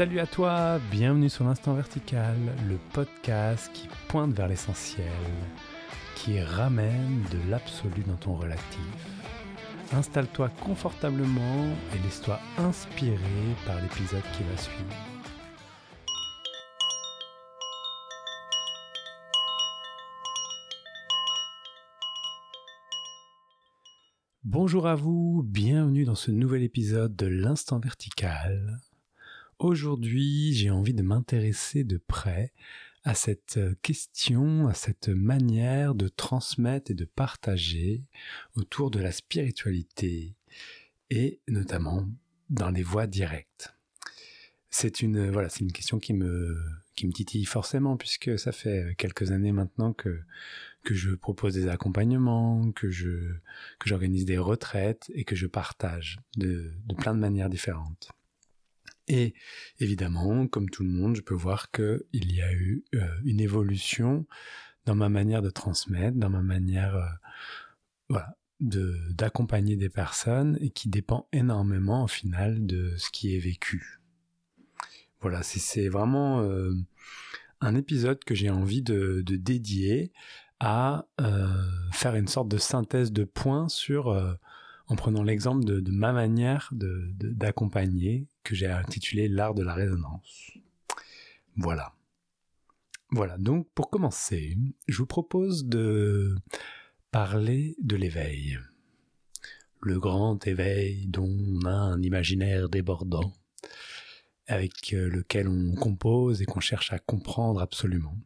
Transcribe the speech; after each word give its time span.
Salut 0.00 0.20
à 0.20 0.26
toi, 0.26 0.78
bienvenue 0.90 1.28
sur 1.28 1.44
l'Instant 1.44 1.74
Vertical, 1.74 2.34
le 2.66 2.78
podcast 2.94 3.70
qui 3.74 3.86
pointe 4.08 4.32
vers 4.32 4.48
l'essentiel, 4.48 5.12
qui 6.16 6.40
ramène 6.40 7.22
de 7.30 7.50
l'absolu 7.50 8.02
dans 8.06 8.16
ton 8.16 8.34
relatif. 8.34 8.80
Installe-toi 9.92 10.48
confortablement 10.64 11.66
et 11.94 11.98
laisse-toi 12.02 12.40
inspirer 12.56 13.18
par 13.66 13.78
l'épisode 13.82 14.22
qui 14.32 14.42
va 14.42 14.56
suivre. 14.56 14.96
Bonjour 24.44 24.86
à 24.86 24.94
vous, 24.94 25.42
bienvenue 25.44 26.06
dans 26.06 26.14
ce 26.14 26.30
nouvel 26.30 26.62
épisode 26.62 27.14
de 27.16 27.26
l'Instant 27.26 27.80
Vertical. 27.80 28.80
Aujourd'hui, 29.60 30.54
j'ai 30.54 30.70
envie 30.70 30.94
de 30.94 31.02
m'intéresser 31.02 31.84
de 31.84 31.98
près 31.98 32.54
à 33.04 33.14
cette 33.14 33.58
euh, 33.58 33.74
question, 33.82 34.68
à 34.68 34.72
cette 34.72 35.10
manière 35.10 35.94
de 35.94 36.08
transmettre 36.08 36.90
et 36.90 36.94
de 36.94 37.04
partager 37.04 38.06
autour 38.54 38.90
de 38.90 39.00
la 39.00 39.12
spiritualité 39.12 40.34
et 41.10 41.40
notamment 41.46 42.08
dans 42.48 42.70
les 42.70 42.82
voies 42.82 43.06
directes. 43.06 43.74
C'est 44.70 45.02
une 45.02 45.30
voilà, 45.30 45.50
c'est 45.50 45.60
une 45.60 45.72
question 45.72 45.98
qui 45.98 46.14
me 46.14 46.58
qui 46.94 47.06
me 47.06 47.12
titille 47.12 47.44
forcément 47.44 47.98
puisque 47.98 48.38
ça 48.38 48.52
fait 48.52 48.94
quelques 48.96 49.30
années 49.30 49.52
maintenant 49.52 49.92
que 49.92 50.22
que 50.84 50.94
je 50.94 51.10
propose 51.10 51.52
des 51.52 51.68
accompagnements, 51.68 52.72
que 52.72 52.88
je 52.88 53.34
que 53.78 53.90
j'organise 53.90 54.24
des 54.24 54.38
retraites 54.38 55.10
et 55.14 55.24
que 55.24 55.36
je 55.36 55.46
partage 55.46 56.18
de, 56.38 56.72
de 56.86 56.94
plein 56.94 57.14
de 57.14 57.20
manières 57.20 57.50
différentes. 57.50 58.10
Et 59.12 59.34
évidemment, 59.80 60.46
comme 60.46 60.70
tout 60.70 60.84
le 60.84 60.88
monde, 60.88 61.16
je 61.16 61.20
peux 61.20 61.34
voir 61.34 61.72
qu'il 61.72 62.32
y 62.32 62.40
a 62.42 62.52
eu 62.52 62.84
euh, 62.94 63.04
une 63.24 63.40
évolution 63.40 64.24
dans 64.86 64.94
ma 64.94 65.08
manière 65.08 65.42
de 65.42 65.50
transmettre, 65.50 66.16
dans 66.16 66.30
ma 66.30 66.42
manière 66.42 66.94
euh, 68.12 68.18
de, 68.60 68.96
d'accompagner 69.10 69.74
des 69.74 69.88
personnes 69.88 70.56
et 70.60 70.70
qui 70.70 70.88
dépend 70.88 71.26
énormément 71.32 72.04
au 72.04 72.06
final 72.06 72.64
de 72.64 72.94
ce 72.98 73.10
qui 73.10 73.34
est 73.34 73.40
vécu. 73.40 74.00
Voilà, 75.20 75.42
c'est, 75.42 75.88
vraiment 75.88 76.42
euh, 76.42 76.72
un 77.60 77.74
épisode 77.74 78.22
que 78.22 78.36
j'ai 78.36 78.48
envie 78.48 78.80
de, 78.80 79.24
de 79.26 79.34
dédier 79.34 80.12
à 80.60 81.06
faire 81.90 82.14
une 82.14 82.28
sorte 82.28 82.48
de 82.48 82.58
synthèse 82.58 83.12
de 83.12 83.24
points 83.24 83.68
sur 83.68 84.14
en 84.90 84.96
prenant 84.96 85.22
l'exemple 85.22 85.64
de, 85.64 85.90
ma 85.90 86.12
manière 86.12 86.70
d'accompagner, 86.72 88.26
que 88.50 88.56
j'ai 88.56 88.66
intitulé 88.66 89.28
l'art 89.28 89.54
de 89.54 89.62
la 89.62 89.74
résonance. 89.74 90.50
Voilà. 91.54 91.94
Voilà, 93.12 93.38
donc 93.38 93.68
pour 93.76 93.90
commencer, 93.90 94.56
je 94.88 94.98
vous 94.98 95.06
propose 95.06 95.66
de 95.66 96.34
parler 97.12 97.76
de 97.80 97.94
l'éveil. 97.94 98.58
Le 99.80 100.00
grand 100.00 100.44
éveil 100.48 101.06
dont 101.06 101.28
on 101.28 101.64
a 101.64 101.72
un 101.72 102.02
imaginaire 102.02 102.68
débordant, 102.68 103.32
avec 104.48 104.90
lequel 104.90 105.46
on 105.46 105.76
compose 105.76 106.42
et 106.42 106.44
qu'on 106.44 106.58
cherche 106.58 106.92
à 106.92 106.98
comprendre 106.98 107.60
absolument, 107.60 108.18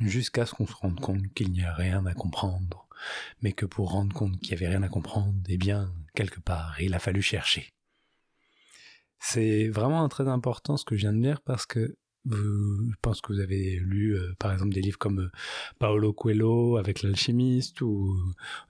jusqu'à 0.00 0.46
ce 0.46 0.54
qu'on 0.54 0.66
se 0.66 0.74
rende 0.74 1.00
compte 1.00 1.34
qu'il 1.34 1.50
n'y 1.52 1.62
a 1.62 1.74
rien 1.74 2.06
à 2.06 2.14
comprendre 2.14 2.88
mais 3.42 3.52
que 3.52 3.66
pour 3.66 3.90
rendre 3.90 4.14
compte 4.14 4.40
qu'il 4.40 4.56
n'y 4.56 4.62
avait 4.64 4.74
rien 4.74 4.82
à 4.82 4.88
comprendre, 4.88 5.34
eh 5.48 5.58
bien, 5.58 5.92
quelque 6.14 6.40
part, 6.40 6.80
il 6.80 6.94
a 6.94 6.98
fallu 6.98 7.22
chercher. 7.22 7.73
C'est 9.26 9.68
vraiment 9.68 10.06
très 10.10 10.28
important 10.28 10.76
ce 10.76 10.84
que 10.84 10.96
je 10.96 11.00
viens 11.00 11.14
de 11.14 11.20
dire 11.22 11.40
parce 11.40 11.64
que 11.64 11.96
vous, 12.26 12.90
je 12.90 12.96
pense 13.00 13.22
que 13.22 13.32
vous 13.32 13.40
avez 13.40 13.80
lu 13.80 14.14
euh, 14.14 14.34
par 14.38 14.52
exemple 14.52 14.74
des 14.74 14.82
livres 14.82 14.98
comme 14.98 15.18
euh, 15.18 15.30
Paolo 15.78 16.12
Coelho 16.12 16.76
avec 16.76 17.02
l'alchimiste 17.02 17.80
ou 17.80 18.14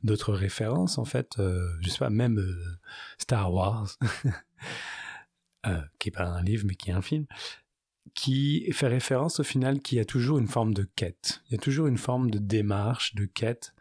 d'autres 0.04 0.32
références 0.32 0.96
en 0.96 1.04
fait, 1.04 1.32
euh, 1.40 1.68
je 1.80 1.90
sais 1.90 1.98
pas, 1.98 2.08
même 2.08 2.40
Star 3.18 3.52
Wars, 3.52 3.98
qui 5.98 6.08
est 6.08 6.12
pas 6.12 6.28
un 6.28 6.42
livre 6.42 6.64
mais 6.68 6.76
qui 6.76 6.90
est 6.90 6.94
un 6.94 7.02
film, 7.02 7.26
qui 8.14 8.70
fait 8.70 8.86
référence 8.86 9.40
au 9.40 9.44
final 9.44 9.80
qu'il 9.80 9.98
y 9.98 10.00
a 10.00 10.04
toujours 10.04 10.38
une 10.38 10.46
forme 10.46 10.72
de 10.72 10.88
quête, 10.94 11.42
il 11.48 11.54
y 11.54 11.56
a 11.56 11.60
toujours 11.60 11.88
une 11.88 11.98
forme 11.98 12.30
de 12.30 12.38
démarche, 12.38 13.16
de 13.16 13.24
quête 13.24 13.74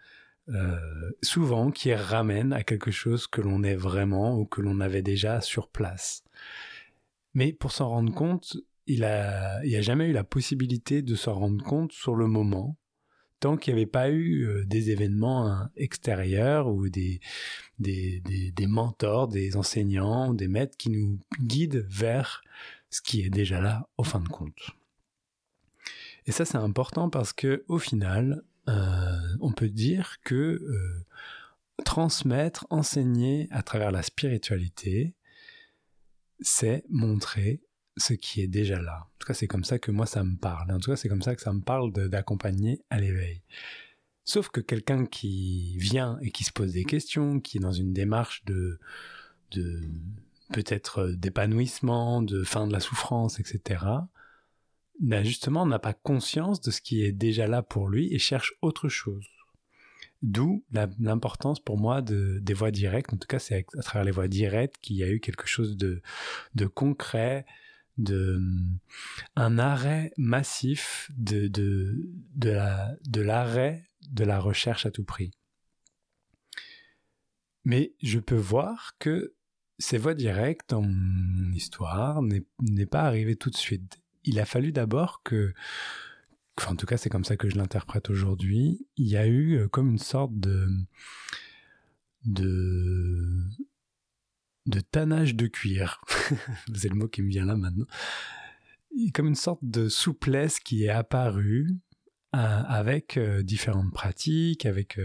euh, 0.49 1.11
souvent 1.21 1.71
qui 1.71 1.93
ramène 1.93 2.51
à 2.51 2.63
quelque 2.63 2.91
chose 2.91 3.27
que 3.27 3.41
l'on 3.41 3.63
est 3.63 3.75
vraiment 3.75 4.37
ou 4.37 4.45
que 4.45 4.61
l'on 4.61 4.81
avait 4.81 5.01
déjà 5.01 5.39
sur 5.41 5.69
place. 5.69 6.23
Mais 7.33 7.53
pour 7.53 7.71
s'en 7.71 7.89
rendre 7.89 8.13
compte, 8.13 8.57
il 8.85 9.05
a, 9.05 9.63
il 9.63 9.75
a 9.75 9.81
jamais 9.81 10.09
eu 10.09 10.11
la 10.11 10.25
possibilité 10.25 11.01
de 11.01 11.15
s'en 11.15 11.33
rendre 11.33 11.63
compte 11.63 11.93
sur 11.93 12.15
le 12.15 12.27
moment, 12.27 12.77
tant 13.39 13.55
qu'il 13.55 13.73
n'y 13.73 13.81
avait 13.81 13.89
pas 13.89 14.09
eu 14.09 14.45
euh, 14.45 14.65
des 14.65 14.89
événements 14.89 15.47
hein, 15.47 15.71
extérieurs 15.77 16.67
ou 16.67 16.89
des, 16.89 17.21
des, 17.79 18.21
des, 18.21 18.67
mentors, 18.67 19.27
des 19.27 19.55
enseignants, 19.55 20.33
des 20.33 20.47
maîtres 20.47 20.77
qui 20.77 20.89
nous 20.89 21.19
guident 21.41 21.85
vers 21.87 22.41
ce 22.89 23.01
qui 23.01 23.21
est 23.21 23.29
déjà 23.29 23.61
là 23.61 23.87
au 23.97 24.03
fin 24.03 24.19
de 24.19 24.27
compte. 24.27 24.71
Et 26.25 26.31
ça 26.31 26.45
c'est 26.45 26.57
important 26.57 27.09
parce 27.09 27.33
que 27.33 27.63
au 27.67 27.79
final, 27.79 28.43
on 28.67 29.51
peut 29.51 29.69
dire 29.69 30.17
que 30.23 30.35
euh, 30.35 31.05
transmettre, 31.83 32.65
enseigner 32.69 33.47
à 33.51 33.61
travers 33.63 33.91
la 33.91 34.03
spiritualité, 34.03 35.15
c'est 36.39 36.83
montrer 36.89 37.61
ce 37.97 38.13
qui 38.13 38.41
est 38.41 38.47
déjà 38.47 38.81
là. 38.81 39.01
En 39.01 39.19
tout 39.19 39.27
cas, 39.27 39.33
c'est 39.33 39.47
comme 39.47 39.63
ça 39.63 39.79
que 39.79 39.91
moi, 39.91 40.05
ça 40.05 40.23
me 40.23 40.35
parle. 40.35 40.71
En 40.71 40.79
tout 40.79 40.91
cas, 40.91 40.97
c'est 40.97 41.09
comme 41.09 41.21
ça 41.21 41.35
que 41.35 41.41
ça 41.41 41.53
me 41.53 41.61
parle 41.61 41.91
d'accompagner 42.09 42.81
à 42.89 42.99
l'éveil. 42.99 43.43
Sauf 44.25 44.49
que 44.49 44.61
quelqu'un 44.61 45.05
qui 45.05 45.77
vient 45.77 46.17
et 46.21 46.31
qui 46.31 46.43
se 46.43 46.51
pose 46.51 46.73
des 46.73 46.85
questions, 46.85 47.39
qui 47.39 47.57
est 47.57 47.61
dans 47.61 47.73
une 47.73 47.93
démarche 47.93 48.43
de, 48.45 48.79
de 49.51 49.81
peut-être 50.53 51.07
d'épanouissement, 51.07 52.21
de 52.21 52.43
fin 52.43 52.67
de 52.67 52.71
la 52.71 52.79
souffrance, 52.79 53.39
etc., 53.39 53.83
justement 55.23 55.65
n'a 55.65 55.79
pas 55.79 55.93
conscience 55.93 56.61
de 56.61 56.71
ce 56.71 56.81
qui 56.81 57.03
est 57.03 57.11
déjà 57.11 57.47
là 57.47 57.61
pour 57.61 57.87
lui 57.87 58.13
et 58.13 58.19
cherche 58.19 58.53
autre 58.61 58.89
chose. 58.89 59.27
D'où 60.21 60.63
l'importance 60.99 61.59
pour 61.59 61.77
moi 61.77 62.01
de, 62.01 62.39
des 62.41 62.53
voies 62.53 62.71
directes. 62.71 63.13
En 63.13 63.17
tout 63.17 63.27
cas, 63.27 63.39
c'est 63.39 63.65
à 63.77 63.81
travers 63.81 64.05
les 64.05 64.11
voies 64.11 64.29
directes 64.29 64.77
qu'il 64.81 64.95
y 64.95 65.03
a 65.03 65.09
eu 65.09 65.19
quelque 65.19 65.47
chose 65.47 65.75
de, 65.75 66.01
de 66.55 66.65
concret, 66.65 67.45
de 67.97 68.41
un 69.35 69.59
arrêt 69.59 70.13
massif 70.17 71.11
de, 71.17 71.47
de, 71.47 72.09
de 72.35 72.57
de 73.05 73.21
l'arrêt 73.21 73.89
de 74.09 74.23
la 74.23 74.39
recherche 74.39 74.85
à 74.85 74.91
tout 74.91 75.03
prix. 75.03 75.31
Mais 77.65 77.93
je 78.01 78.19
peux 78.19 78.35
voir 78.35 78.95
que 78.99 79.35
ces 79.77 79.97
voies 79.97 80.15
directes 80.15 80.69
dans 80.69 80.81
mon 80.81 81.51
histoire 81.51 82.21
n'est 82.21 82.85
pas 82.85 83.01
arrivé 83.01 83.35
tout 83.35 83.49
de 83.49 83.57
suite 83.57 84.02
il 84.23 84.39
a 84.39 84.45
fallu 84.45 84.71
d'abord 84.71 85.21
que, 85.23 85.53
en 86.67 86.75
tout 86.75 86.85
cas 86.85 86.97
c'est 86.97 87.09
comme 87.09 87.25
ça 87.25 87.37
que 87.37 87.49
je 87.49 87.57
l'interprète 87.57 88.09
aujourd'hui, 88.09 88.87
il 88.97 89.07
y 89.07 89.17
a 89.17 89.27
eu 89.27 89.57
euh, 89.57 89.67
comme 89.67 89.89
une 89.89 89.99
sorte 89.99 90.37
de 90.39 90.67
de 92.25 93.43
de 94.65 94.79
tannage 94.79 95.35
de 95.35 95.47
cuir. 95.47 96.01
c'est 96.73 96.89
le 96.89 96.95
mot 96.95 97.07
qui 97.07 97.21
me 97.21 97.29
vient 97.29 97.45
là 97.45 97.55
maintenant. 97.55 97.85
Comme 99.13 99.27
une 99.27 99.35
sorte 99.35 99.63
de 99.63 99.89
souplesse 99.89 100.59
qui 100.59 100.85
est 100.85 100.89
apparue 100.89 101.67
avec 102.33 103.17
euh, 103.17 103.43
différentes 103.43 103.93
pratiques, 103.93 104.65
avec 104.65 104.99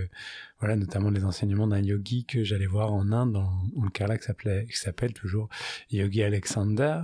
voilà 0.61 0.77
notamment 0.77 1.11
les 1.11 1.25
enseignements 1.25 1.67
d'un 1.67 1.83
yogi 1.83 2.25
que 2.25 2.43
j'allais 2.43 2.67
voir 2.67 2.93
en 2.93 3.13
Inde 3.13 3.33
dans, 3.33 3.51
le 3.83 3.91
cas 3.91 4.07
là 4.07 4.17
qui 4.19 4.77
s'appelle 4.77 5.13
toujours 5.13 5.49
Yogi 5.91 6.23
Alexander, 6.23 7.03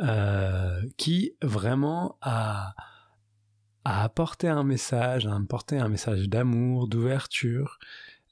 euh, 0.00 0.82
qui 0.96 1.34
vraiment 1.42 2.18
a, 2.22 2.74
a 3.84 4.02
apporté 4.02 4.48
un 4.48 4.64
message, 4.64 5.26
a 5.26 5.36
apporté 5.36 5.78
un 5.78 5.88
message 5.88 6.28
d'amour, 6.28 6.88
d'ouverture, 6.88 7.78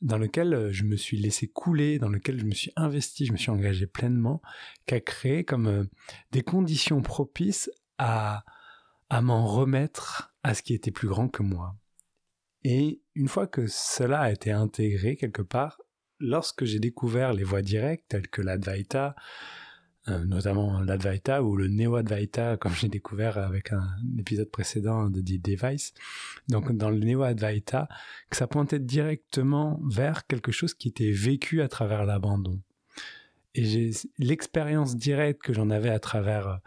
dans 0.01 0.19
lequel 0.19 0.53
euh, 0.53 0.73
je 0.73 0.85
me 0.85 0.97
suis 0.97 1.17
laissé 1.17 1.47
couler, 1.47 1.99
dans 1.99 2.09
lequel 2.09 2.41
je 2.41 2.45
me 2.45 2.53
suis 2.53 2.73
investi, 2.75 3.27
je 3.27 3.33
me 3.33 3.37
suis 3.37 3.51
engagé 3.51 3.87
pleinement, 3.87 4.43
qui 4.87 4.95
a 4.95 5.01
créé 5.01 5.45
comme 5.45 5.67
euh, 5.69 5.85
des 6.33 6.43
conditions 6.43 7.01
propices 7.01 7.71
à, 7.99 8.45
à 9.13 9.21
m'en 9.21 9.47
remettre 9.47 10.33
à 10.43 10.55
ce 10.55 10.63
qui 10.63 10.73
était 10.73 10.91
plus 10.91 11.07
grand 11.07 11.29
que 11.29 11.43
moi. 11.43 11.77
Et 12.65 13.03
une 13.15 13.29
fois 13.29 13.47
que 13.47 13.67
cela 13.67 14.21
a 14.21 14.33
été 14.33 14.51
intégré 14.51 15.17
quelque 15.17 15.43
part, 15.43 15.83
lorsque 16.19 16.65
j'ai 16.65 16.79
découvert 16.79 17.35
les 17.35 17.45
voies 17.45 17.61
directes 17.61 18.07
telles 18.09 18.29
que 18.29 18.41
l'Advaita, 18.41 19.15
euh, 20.09 20.25
notamment 20.25 20.81
l'Advaita 20.81 21.43
ou 21.43 21.57
le 21.57 21.69
Neo-Advaita, 21.69 22.57
comme 22.57 22.73
j'ai 22.73 22.89
découvert 22.89 23.37
avec 23.37 23.75
un, 23.75 23.87
épisode 24.19 24.51
précédent 24.51 25.11
de 25.11 25.21
The 25.21 25.43
Device. 25.43 25.93
Donc 26.49 26.73
dans 26.73 26.89
le 26.89 27.01
Neo-Advaita, 27.01 27.89
que 28.31 28.37
ça 28.39 28.47
pointait 28.47 28.81
directement 28.81 29.79
vers 29.85 30.27
quelque 30.27 30.53
chose 30.53 30.73
qui 30.73 30.89
était 30.89 31.13
vécu 31.13 31.61
à 31.61 31.69
travers 31.69 32.07
l'abandon. 32.07 32.63
Et 33.55 33.67
j'ai 33.67 33.91
l'expérience 34.17 34.97
directe 34.97 35.43
que 35.43 35.53
j'en 35.53 35.69
avais 35.69 35.91
à 35.91 35.99
travers 36.01 36.63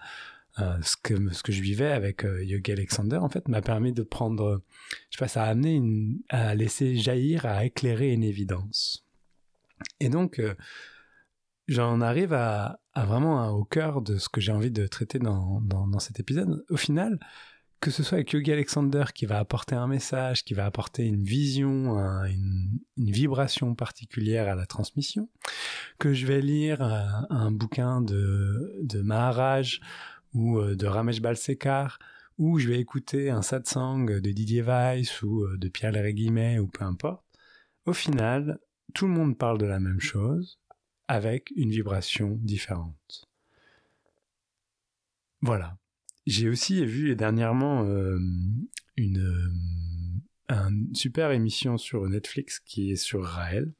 euh, 0.59 0.77
ce, 0.81 0.95
que, 1.01 1.33
ce 1.33 1.43
que 1.43 1.51
je 1.51 1.61
vivais 1.61 1.91
avec 1.91 2.23
Yogi 2.23 2.71
Alexander, 2.71 3.17
en 3.17 3.29
fait, 3.29 3.47
m'a 3.47 3.61
permis 3.61 3.93
de 3.93 4.03
prendre, 4.03 4.63
je 5.09 5.17
sais 5.17 5.23
pas, 5.23 5.27
ça 5.27 5.43
a 5.43 5.47
amené 5.47 5.81
à 6.29 6.55
laisser 6.55 6.95
jaillir, 6.95 7.45
à 7.45 7.65
éclairer 7.65 8.11
une 8.13 8.23
évidence. 8.23 9.05
Et 9.99 10.09
donc, 10.09 10.41
j'en 11.67 12.01
arrive 12.01 12.33
à, 12.33 12.79
vraiment 12.95 13.49
au 13.49 13.63
cœur 13.63 14.01
de 14.01 14.17
ce 14.17 14.29
que 14.29 14.41
j'ai 14.41 14.51
envie 14.51 14.71
de 14.71 14.87
traiter 14.87 15.19
dans, 15.19 15.61
dans, 15.61 15.99
cet 15.99 16.19
épisode. 16.19 16.63
Au 16.69 16.77
final, 16.77 17.19
que 17.81 17.91
ce 17.91 18.03
soit 18.03 18.17
avec 18.17 18.31
Yogi 18.31 18.51
Alexander 18.51 19.03
qui 19.13 19.25
va 19.25 19.37
apporter 19.39 19.75
un 19.75 19.87
message, 19.87 20.43
qui 20.43 20.53
va 20.53 20.65
apporter 20.65 21.05
une 21.05 21.23
vision, 21.23 21.97
une, 22.25 22.79
vibration 22.97 23.75
particulière 23.75 24.47
à 24.49 24.55
la 24.55 24.65
transmission, 24.65 25.29
que 25.99 26.13
je 26.13 26.25
vais 26.25 26.41
lire 26.41 26.81
un, 26.81 27.51
bouquin 27.51 28.01
de, 28.01 28.79
de, 28.81 29.01
Maharaj 29.01 29.81
ou 30.35 30.59
euh, 30.59 30.75
de 30.75 30.85
Ramesh 30.85 31.21
Balsekar, 31.21 31.97
ou 32.37 32.59
je 32.59 32.67
vais 32.67 32.79
écouter 32.79 33.31
un 33.31 33.41
satsang 33.41 34.05
de 34.05 34.29
Didier 34.29 34.61
Weiss 34.61 35.23
ou 35.23 35.45
euh, 35.45 35.57
de 35.57 35.67
Pierre 35.69 35.93
Léry 35.93 36.13
Guimet 36.13 36.59
ou 36.59 36.67
peu 36.67 36.83
importe, 36.83 37.25
au 37.85 37.93
final, 37.93 38.59
tout 38.93 39.07
le 39.07 39.13
monde 39.13 39.37
parle 39.37 39.57
de 39.57 39.65
la 39.65 39.79
même 39.79 39.99
chose 39.99 40.59
avec 41.07 41.51
une 41.55 41.69
vibration 41.69 42.37
différente. 42.41 43.25
Voilà. 45.41 45.77
J'ai 46.25 46.49
aussi 46.49 46.83
vu 46.85 47.15
dernièrement 47.15 47.85
euh, 47.85 48.17
une, 48.97 49.53
super 50.93 51.31
émission 51.31 51.77
sur 51.77 52.07
Netflix 52.09 52.59
qui 52.59 52.91
est 52.91 52.95
sur 52.95 53.23
Raël. 53.23 53.71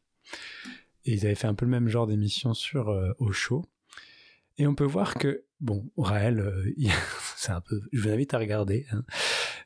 Et 1.05 1.13
ils 1.13 1.25
avaient 1.25 1.35
fait 1.35 1.47
un 1.47 1.55
peu 1.55 1.65
le 1.65 1.71
même 1.71 1.87
genre 1.87 2.07
d'émission 2.07 2.53
sur 2.53 2.89
euh, 2.89 3.13
Osho. 3.19 3.65
Et 4.57 4.67
on 4.67 4.75
peut 4.75 4.85
voir 4.85 5.15
que, 5.15 5.45
bon, 5.59 5.89
Raël, 5.97 6.43
c'est 7.35 7.51
un 7.51 7.61
peu, 7.61 7.81
je 7.91 8.01
vous 8.01 8.09
invite 8.09 8.33
à 8.33 8.37
regarder. 8.37 8.85
Hein. 8.91 9.03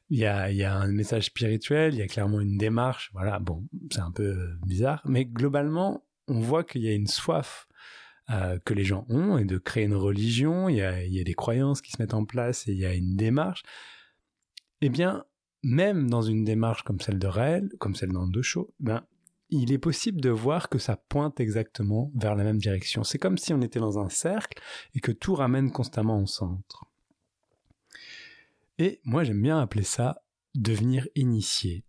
Il, 0.09 0.19
y 0.19 0.25
a, 0.25 0.51
il 0.51 0.57
y 0.57 0.63
a 0.63 0.75
un 0.75 0.88
message 0.88 1.25
spirituel, 1.25 1.94
il 1.94 2.00
y 2.00 2.01
a 2.01 2.07
clairement 2.07 2.41
une 2.41 2.57
démarche. 2.57 3.12
Voilà, 3.13 3.39
bon, 3.39 3.68
c'est 3.91 4.01
un 4.01 4.12
peu 4.12 4.50
bizarre. 4.65 5.01
Mais 5.06 5.25
globalement, 5.25 6.03
on 6.27 6.39
voit 6.39 6.63
qu'il 6.63 6.81
y 6.81 6.89
a 6.89 6.94
une 6.94 7.07
soif 7.07 7.68
euh, 8.31 8.59
que 8.63 8.75
les 8.75 8.83
gens 8.83 9.06
ont 9.09 9.39
et 9.39 9.45
de 9.45 9.57
créer 9.57 9.86
une 9.86 9.95
religion, 9.95 10.69
il 10.69 10.75
y, 10.75 10.81
a, 10.81 11.03
il 11.03 11.12
y, 11.12 11.19
a, 11.19 11.24
des 11.24 11.33
croyances 11.33 11.81
qui 11.81 11.91
se 11.91 12.00
mettent 12.00 12.13
en 12.13 12.25
place 12.25 12.68
et 12.68 12.74
il 12.74 12.77
y 12.77 12.86
a 12.86 12.94
une 12.94 13.15
démarche, 13.15 13.63
eh 14.81 14.89
bien, 14.89 15.25
même 15.63 16.12
dans 16.12 16.21
une 16.21 16.44
démarche 16.44 16.83
comme 16.83 17.00
celle 17.00 17.18
de 17.18 17.25
Raël, 17.25 17.69
comme 17.80 17.95
celle 17.95 18.12
Show, 18.44 18.71
ben, 18.80 19.03
il 19.50 19.72
est 19.72 19.80
possible 19.80 20.22
de 20.22 20.30
voir 20.30 20.69
que 20.69 20.80
ça 20.80 20.96
pointe 20.96 21.40
exactement 21.40 22.12
vers 22.16 22.36
la 22.36 22.44
même 22.44 22.60
direction. 22.60 23.04
C'est 23.04 23.18
comme 23.18 23.38
si 23.38 23.54
on 23.54 23.62
était 23.62 23.80
dans 23.80 24.00
un 24.00 24.10
cercle 24.10 24.62
et 24.96 25.00
que 25.00 25.12
tout 25.12 25.36
ramène 25.36 25.72
constamment 25.72 26.22
au 26.22 26.28
centre. 26.28 26.86
Et 28.78 29.01
moi, 29.04 29.24
j'aime 29.24 29.42
bien 29.42 29.60
appeler 29.60 29.84
ça 29.84 30.22
devenir 30.56 31.07
initié. 31.16 31.84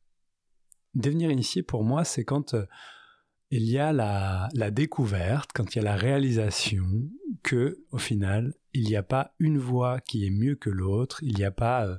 Devenir 0.95 1.31
initié, 1.31 1.63
pour 1.63 1.85
moi, 1.85 2.05
c'est 2.05 2.25
quand 2.25 2.55
euh, 2.55 2.67
il 3.51 3.65
y 3.65 3.79
a 3.79 3.93
la, 3.93 4.71
découverte, 4.71 5.51
quand 5.55 5.75
il 5.75 5.79
y 5.79 5.81
a 5.81 5.85
la 5.85 5.97
réalisation 5.97 6.85
que, 7.43 7.85
au 7.91 7.99
final, 7.99 8.55
il 8.73 8.85
n'y 8.85 8.97
a 8.97 9.03
pas 9.03 9.35
une 9.39 9.59
voie 9.59 10.01
qui 10.01 10.27
est 10.27 10.31
mieux 10.31 10.57
que 10.57 10.71
l'autre, 10.71 11.23
il 11.23 11.35
n'y 11.37 11.45
a 11.45 11.51
pas, 11.51 11.87
euh, 11.87 11.99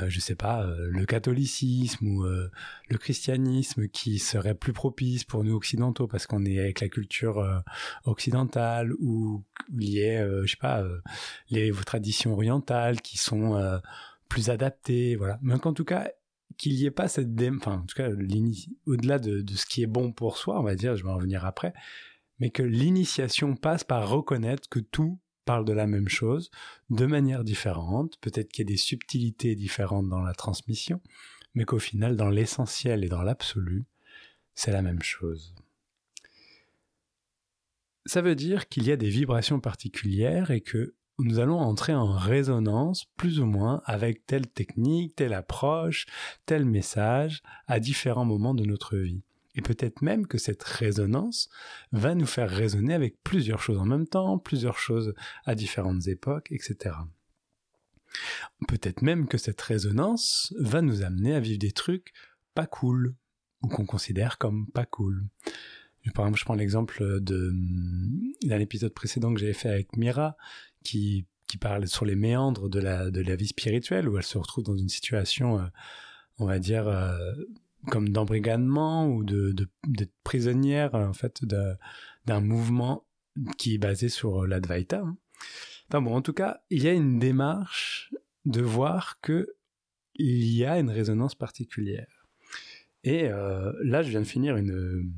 euh, 0.00 0.08
je 0.08 0.20
sais 0.20 0.34
pas, 0.34 0.64
euh, 0.64 0.88
le 0.90 1.04
catholicisme 1.04 2.06
ou 2.06 2.24
le 2.24 2.98
christianisme 2.98 3.88
qui 3.88 4.18
serait 4.18 4.54
plus 4.54 4.72
propice 4.72 5.24
pour 5.24 5.44
nous 5.44 5.54
occidentaux 5.54 6.06
parce 6.06 6.26
qu'on 6.26 6.44
est 6.44 6.58
avec 6.58 6.80
la 6.80 6.88
culture 6.88 7.62
occidentale 8.04 8.92
ou 8.94 9.44
lié, 9.72 10.24
je 10.44 10.50
sais 10.50 10.56
pas, 10.56 10.84
les 11.50 11.72
traditions 11.72 12.32
orientales 12.32 13.00
qui 13.00 13.18
sont 13.18 13.80
plus 14.28 14.50
adaptées, 14.50 15.16
voilà. 15.16 15.38
Mais 15.42 15.54
en 15.54 15.72
tout 15.72 15.84
cas, 15.84 16.10
qu'il 16.58 16.74
n'y 16.74 16.84
ait 16.84 16.90
pas 16.90 17.08
cette 17.08 17.28
enfin 17.56 17.78
en 17.78 17.86
tout 17.86 17.96
cas 17.96 18.08
au-delà 18.86 19.18
de, 19.18 19.44
ce 19.54 19.66
qui 19.66 19.82
est 19.82 19.86
bon 19.86 20.12
pour 20.12 20.36
soi 20.36 20.60
on 20.60 20.62
va 20.62 20.74
dire 20.74 20.96
je 20.96 21.02
vais 21.02 21.10
en 21.10 21.16
revenir 21.16 21.44
après 21.44 21.72
mais 22.38 22.50
que 22.50 22.62
l'initiation 22.62 23.56
passe 23.56 23.84
par 23.84 24.08
reconnaître 24.08 24.68
que 24.68 24.80
tout 24.80 25.18
parle 25.44 25.64
de 25.64 25.72
la 25.72 25.86
même 25.86 26.08
chose 26.08 26.50
de 26.90 27.06
manière 27.06 27.44
différente 27.44 28.18
peut-être 28.20 28.50
qu'il 28.50 28.64
y 28.64 28.68
a 28.68 28.72
des 28.72 28.78
subtilités 28.78 29.54
différentes 29.54 30.08
dans 30.08 30.22
la 30.22 30.34
transmission 30.34 31.00
mais 31.54 31.64
qu'au 31.64 31.78
final 31.78 32.16
dans 32.16 32.30
l'essentiel 32.30 33.04
et 33.04 33.08
dans 33.08 33.22
l'absolu 33.22 33.84
c'est 34.54 34.72
la 34.72 34.82
même 34.82 35.02
chose 35.02 35.54
ça 38.06 38.20
veut 38.20 38.34
dire 38.34 38.68
qu'il 38.68 38.84
y 38.84 38.92
a 38.92 38.96
des 38.96 39.10
vibrations 39.10 39.60
particulières 39.60 40.50
et 40.50 40.60
que 40.60 40.94
nous 41.18 41.38
allons 41.38 41.58
entrer 41.58 41.94
en 41.94 42.10
résonance 42.12 43.04
plus 43.16 43.40
ou 43.40 43.46
moins 43.46 43.82
avec 43.84 44.26
telle 44.26 44.48
technique, 44.48 45.14
telle 45.14 45.34
approche, 45.34 46.06
tel 46.46 46.64
message 46.64 47.42
à 47.66 47.80
différents 47.80 48.24
moments 48.24 48.54
de 48.54 48.64
notre 48.64 48.96
vie. 48.96 49.22
Et 49.54 49.62
peut-être 49.62 50.02
même 50.02 50.26
que 50.26 50.38
cette 50.38 50.62
résonance 50.62 51.50
va 51.92 52.14
nous 52.14 52.26
faire 52.26 52.48
résonner 52.48 52.94
avec 52.94 53.22
plusieurs 53.22 53.60
choses 53.60 53.78
en 53.78 53.84
même 53.84 54.06
temps, 54.06 54.38
plusieurs 54.38 54.78
choses 54.78 55.14
à 55.44 55.54
différentes 55.54 56.06
époques, 56.08 56.50
etc. 56.50 56.94
Peut-être 58.68 59.02
même 59.02 59.26
que 59.26 59.38
cette 59.38 59.60
résonance 59.60 60.54
va 60.58 60.82
nous 60.82 61.02
amener 61.02 61.34
à 61.34 61.40
vivre 61.40 61.58
des 61.58 61.72
trucs 61.72 62.12
pas 62.54 62.66
cool, 62.66 63.14
ou 63.62 63.68
qu'on 63.68 63.86
considère 63.86 64.38
comme 64.38 64.66
pas 64.70 64.86
cool. 64.86 65.24
Par 66.14 66.26
exemple, 66.26 66.38
je 66.38 66.44
prends 66.44 66.54
l'exemple 66.54 67.20
d'un 67.20 68.58
épisode 68.58 68.92
précédent 68.92 69.32
que 69.32 69.40
j'avais 69.40 69.52
fait 69.52 69.68
avec 69.68 69.96
Mira, 69.96 70.36
qui, 70.82 71.26
parle 71.60 71.86
sur 71.86 72.06
les 72.06 72.16
méandres 72.16 72.70
de 72.70 72.80
la, 72.80 73.10
de 73.10 73.20
la 73.20 73.36
vie 73.36 73.48
spirituelle, 73.48 74.08
où 74.08 74.16
elle 74.16 74.24
se 74.24 74.38
retrouve 74.38 74.64
dans 74.64 74.76
une 74.76 74.88
situation, 74.88 75.58
euh, 75.60 75.66
on 76.38 76.46
va 76.46 76.58
dire, 76.58 76.88
euh, 76.88 77.34
comme 77.90 78.08
d'embrigadement 78.10 79.08
ou 79.08 79.24
de, 79.24 79.52
de, 79.52 80.08
prisonnière, 80.24 80.94
en 80.94 81.12
fait, 81.12 81.44
d'un 82.26 82.40
mouvement 82.40 83.04
qui 83.58 83.74
est 83.74 83.78
basé 83.78 84.08
sur 84.08 84.46
l'Advaita. 84.46 85.00
Hein. 85.00 85.16
Enfin 85.88 86.00
bon, 86.00 86.14
en 86.14 86.22
tout 86.22 86.32
cas, 86.32 86.60
il 86.70 86.82
y 86.82 86.88
a 86.88 86.92
une 86.92 87.18
démarche 87.18 88.14
de 88.44 88.60
voir 88.60 89.20
que 89.20 89.54
il 90.14 90.44
y 90.44 90.64
a 90.64 90.78
une 90.78 90.90
résonance 90.90 91.34
particulière. 91.34 92.26
Et 93.04 93.28
euh, 93.28 93.72
là, 93.82 94.02
je 94.02 94.10
viens 94.10 94.20
de 94.20 94.26
finir 94.26 94.56
une, 94.56 95.10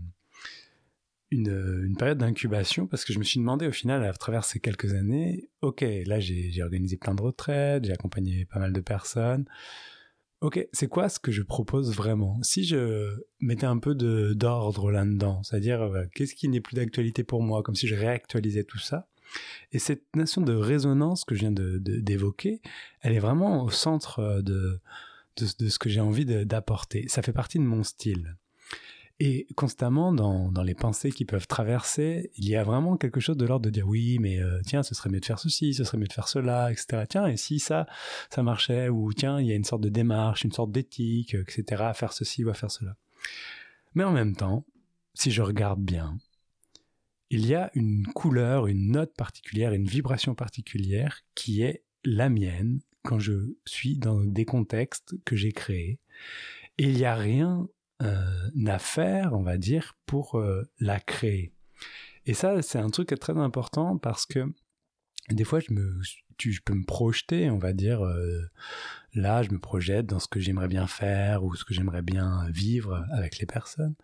une, 1.31 1.97
période 1.97 2.19
d'incubation 2.19 2.87
parce 2.87 3.05
que 3.05 3.13
je 3.13 3.19
me 3.19 3.25
suis 3.25 3.41
demandé 3.41 3.67
au 3.67 3.73
final, 3.73 4.05
à 4.05 4.13
travers 4.13 4.45
ces 4.45 4.61
quelques 4.61 4.95
années, 4.95 5.49
ok, 5.61 5.85
là 6.07 6.21
j'ai 6.21 6.63
organisé 6.63 6.97
plein 6.97 7.15
de 7.15 7.23
retraites, 7.23 7.85
j'ai 7.85 7.93
accompagné 7.93 8.47
pas 8.47 8.59
mal 8.59 8.73
de 8.73 8.81
personnes. 8.81 9.45
Ok, 10.45 10.69
c'est 10.75 10.89
quoi 10.89 11.09
ce 11.09 11.19
que 11.19 11.33
je 11.33 11.41
propose 11.41 11.97
vraiment? 11.97 12.39
Si 12.43 12.65
je 12.65 13.17
mettais 13.41 13.65
un 13.65 13.79
peu 13.79 13.95
d'ordre 13.95 14.91
là-dedans, 14.91 15.43
c'est-à-dire 15.43 15.81
euh, 15.81 16.05
qu'est-ce 16.15 16.35
qui 16.35 16.51
n'est 16.51 16.61
plus 16.61 16.75
d'actualité 16.75 17.25
pour 17.25 17.43
moi, 17.43 17.63
comme 17.63 17.75
si 17.75 17.87
je 17.87 17.95
réactualisais 17.95 18.65
tout 18.65 18.79
ça? 18.79 19.09
Et 19.73 19.79
cette 19.79 20.05
notion 20.15 20.43
de 20.43 20.53
résonance 20.53 21.25
que 21.25 21.35
je 21.35 21.41
viens 21.41 21.51
d'évoquer, 21.51 22.61
elle 23.01 23.15
est 23.15 23.21
vraiment 23.21 23.65
au 23.65 23.71
centre 23.71 24.19
euh, 24.19 24.43
de, 24.43 24.83
de 25.39 25.69
ce 25.71 25.79
que 25.79 25.89
j'ai 25.89 26.03
envie 26.03 26.27
d'apporter. 26.27 27.09
Ça 27.09 27.23
fait 27.23 27.33
partie 27.33 27.59
de 27.59 27.65
mon 27.65 27.83
style. 27.83 28.37
Et 29.21 29.47
constamment, 29.55 30.13
dans, 30.13 30.51
dans, 30.51 30.65
les 30.65 30.75
pensées 30.75 31.13
qui 31.13 31.25
peuvent 31.25 31.47
traverser, 31.47 32.33
il 32.37 32.49
y 32.49 32.57
a 32.57 32.65
vraiment 32.65 32.97
quelque 32.97 33.21
chose 33.21 33.37
de 33.37 33.47
l'ordre 33.47 33.65
de 33.65 33.71
dire 33.71 33.87
oui, 33.87 34.19
mais 34.19 34.43
euh, 34.43 34.61
tiens, 34.67 34.83
ce 34.83 34.95
serait 34.95 35.09
mieux 35.09 35.21
de 35.21 35.25
faire 35.25 35.39
ceci, 35.39 35.73
ce 35.73 35.85
serait 35.85 35.99
mieux 35.99 36.09
de 36.09 36.13
faire 36.13 36.27
cela, 36.27 36.73
etc. 36.73 37.05
Tiens, 37.09 37.27
et 37.27 37.37
si 37.37 37.61
ça, 37.61 37.87
ça 38.29 38.43
marchait, 38.43 38.89
ou 38.89 39.13
tiens, 39.13 39.41
il 39.41 39.47
y 39.47 39.53
a 39.53 39.55
une 39.55 39.65
sorte 39.65 39.83
de 39.83 39.89
démarche, 39.89 40.43
une 40.43 40.51
sorte 40.51 40.73
d'éthique, 40.73 41.35
etc., 41.35 41.85
à 41.85 41.95
faire 41.95 42.13
ceci 42.13 42.45
ou 42.45 42.51
à 42.51 42.55
faire 42.55 42.73
cela. 42.73 42.97
Mais 43.95 44.03
en 44.03 44.11
même 44.11 44.35
temps, 44.35 44.67
si 45.15 45.31
je 45.31 45.43
regarde 45.43 45.81
bien, 45.81 46.19
il 47.31 47.47
y 47.47 47.55
a 47.55 47.71
une 47.75 48.07
couleur, 48.09 48.67
une 48.67 48.91
note 48.91 49.15
particulière, 49.15 49.73
une 49.73 49.87
vibration 49.87 50.35
particulière 50.35 51.21
qui 51.37 51.63
est 51.63 51.85
la 52.05 52.29
mienne 52.29 52.81
quand 53.03 53.19
je 53.19 53.55
suis 53.65 53.97
dans 53.97 54.21
des 54.25 54.45
contextes 54.45 55.15
que 55.25 55.37
j'ai 55.37 55.53
créés. 55.53 55.99
Et 56.79 56.89
il 56.89 56.97
n'y 56.97 57.05
a 57.05 57.15
rien 57.15 57.69
à 58.05 58.79
faire, 58.79 59.33
on 59.33 59.43
va 59.43 59.57
dire, 59.57 59.97
pour 60.07 60.37
euh, 60.39 60.63
la 60.79 61.01
créer. 61.01 61.53
Et 62.27 62.35
ça, 62.35 62.63
c'est 62.63 62.79
un 62.79 62.91
truc 62.91 63.09
très 63.21 63.37
important 63.37 63.99
parce 63.99 64.27
que 64.27 64.53
des 65.31 65.45
fois, 65.45 65.61
je, 65.61 65.73
me, 65.73 66.01
je 66.39 66.61
peux 66.65 66.75
me 66.75 66.85
projeter, 66.85 67.51
on 67.51 67.59
va 67.59 67.73
dire, 67.73 68.05
euh, 68.05 68.43
là, 69.15 69.43
je 69.43 69.51
me 69.51 69.59
projette 69.59 70.07
dans 70.07 70.19
ce 70.19 70.29
que 70.29 70.41
j'aimerais 70.41 70.69
bien 70.69 70.87
faire 70.87 71.45
ou 71.45 71.55
ce 71.55 71.65
que 71.65 71.75
j'aimerais 71.75 72.03
bien 72.03 72.47
vivre 72.51 73.05
avec 73.13 73.39
les 73.39 73.47
personnes. 73.47 73.95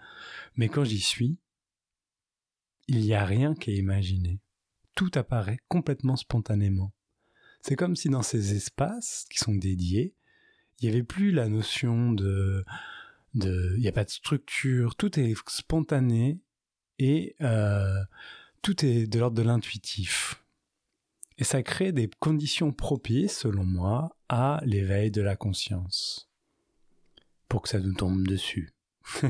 Mais 0.56 0.68
quand 0.68 0.84
j'y 0.84 1.00
suis, 1.00 1.38
il 2.88 3.00
n'y 3.00 3.14
a 3.14 3.24
rien 3.24 3.54
qui 3.54 3.70
est 3.70 3.76
imaginé. 3.76 4.40
Tout 4.94 5.10
apparaît 5.14 5.58
complètement 5.68 6.16
spontanément. 6.16 6.92
C'est 7.62 7.76
comme 7.76 7.96
si 7.96 8.08
dans 8.08 8.22
ces 8.22 8.54
espaces 8.54 9.26
qui 9.30 9.38
sont 9.38 9.54
dédiés, 9.54 10.14
il 10.80 10.88
n'y 10.88 10.94
avait 10.94 11.04
plus 11.04 11.30
la 11.30 11.48
notion 11.48 12.12
de 12.12 12.64
il 13.34 13.76
n'y 13.78 13.88
a 13.88 13.92
pas 13.92 14.04
de 14.04 14.10
structure, 14.10 14.94
tout 14.96 15.18
est 15.18 15.34
spontané 15.48 16.40
et 16.98 17.36
euh, 17.40 18.02
tout 18.62 18.84
est 18.84 19.06
de 19.06 19.18
l'ordre 19.18 19.36
de 19.36 19.42
l'intuitif. 19.42 20.42
Et 21.38 21.44
ça 21.44 21.62
crée 21.62 21.92
des 21.92 22.10
conditions 22.18 22.72
propices, 22.72 23.38
selon 23.38 23.64
moi, 23.64 24.14
à 24.28 24.60
l'éveil 24.64 25.10
de 25.10 25.22
la 25.22 25.36
conscience. 25.36 26.28
Pour 27.48 27.62
que 27.62 27.70
ça 27.70 27.80
nous 27.80 27.94
tombe 27.94 28.26
dessus. 28.26 28.74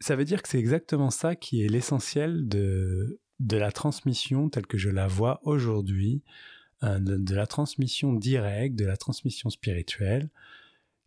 ça 0.00 0.14
veut 0.16 0.24
dire 0.24 0.42
que 0.42 0.48
c'est 0.48 0.58
exactement 0.58 1.10
ça 1.10 1.34
qui 1.34 1.64
est 1.64 1.68
l'essentiel 1.68 2.48
de, 2.48 3.20
de 3.40 3.56
la 3.56 3.72
transmission 3.72 4.48
telle 4.48 4.66
que 4.66 4.78
je 4.78 4.90
la 4.90 5.08
vois 5.08 5.40
aujourd'hui, 5.42 6.22
euh, 6.84 6.98
de, 7.00 7.34
la 7.34 7.46
transmission 7.46 8.12
directe, 8.12 8.76
de 8.76 8.86
la 8.86 8.96
transmission 8.96 9.50
spirituelle, 9.50 10.30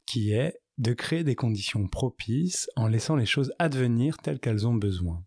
qui 0.06 0.34
est 0.34 0.60
de 0.78 0.94
créer 0.94 1.24
des 1.24 1.36
conditions 1.36 1.88
propices 1.88 2.70
en 2.76 2.88
laissant 2.88 3.16
les 3.16 3.26
choses 3.26 3.54
advenir 3.60 4.18
telles 4.18 4.40
qu'elles 4.40 4.68
ont 4.68 4.74
besoin. 4.74 5.24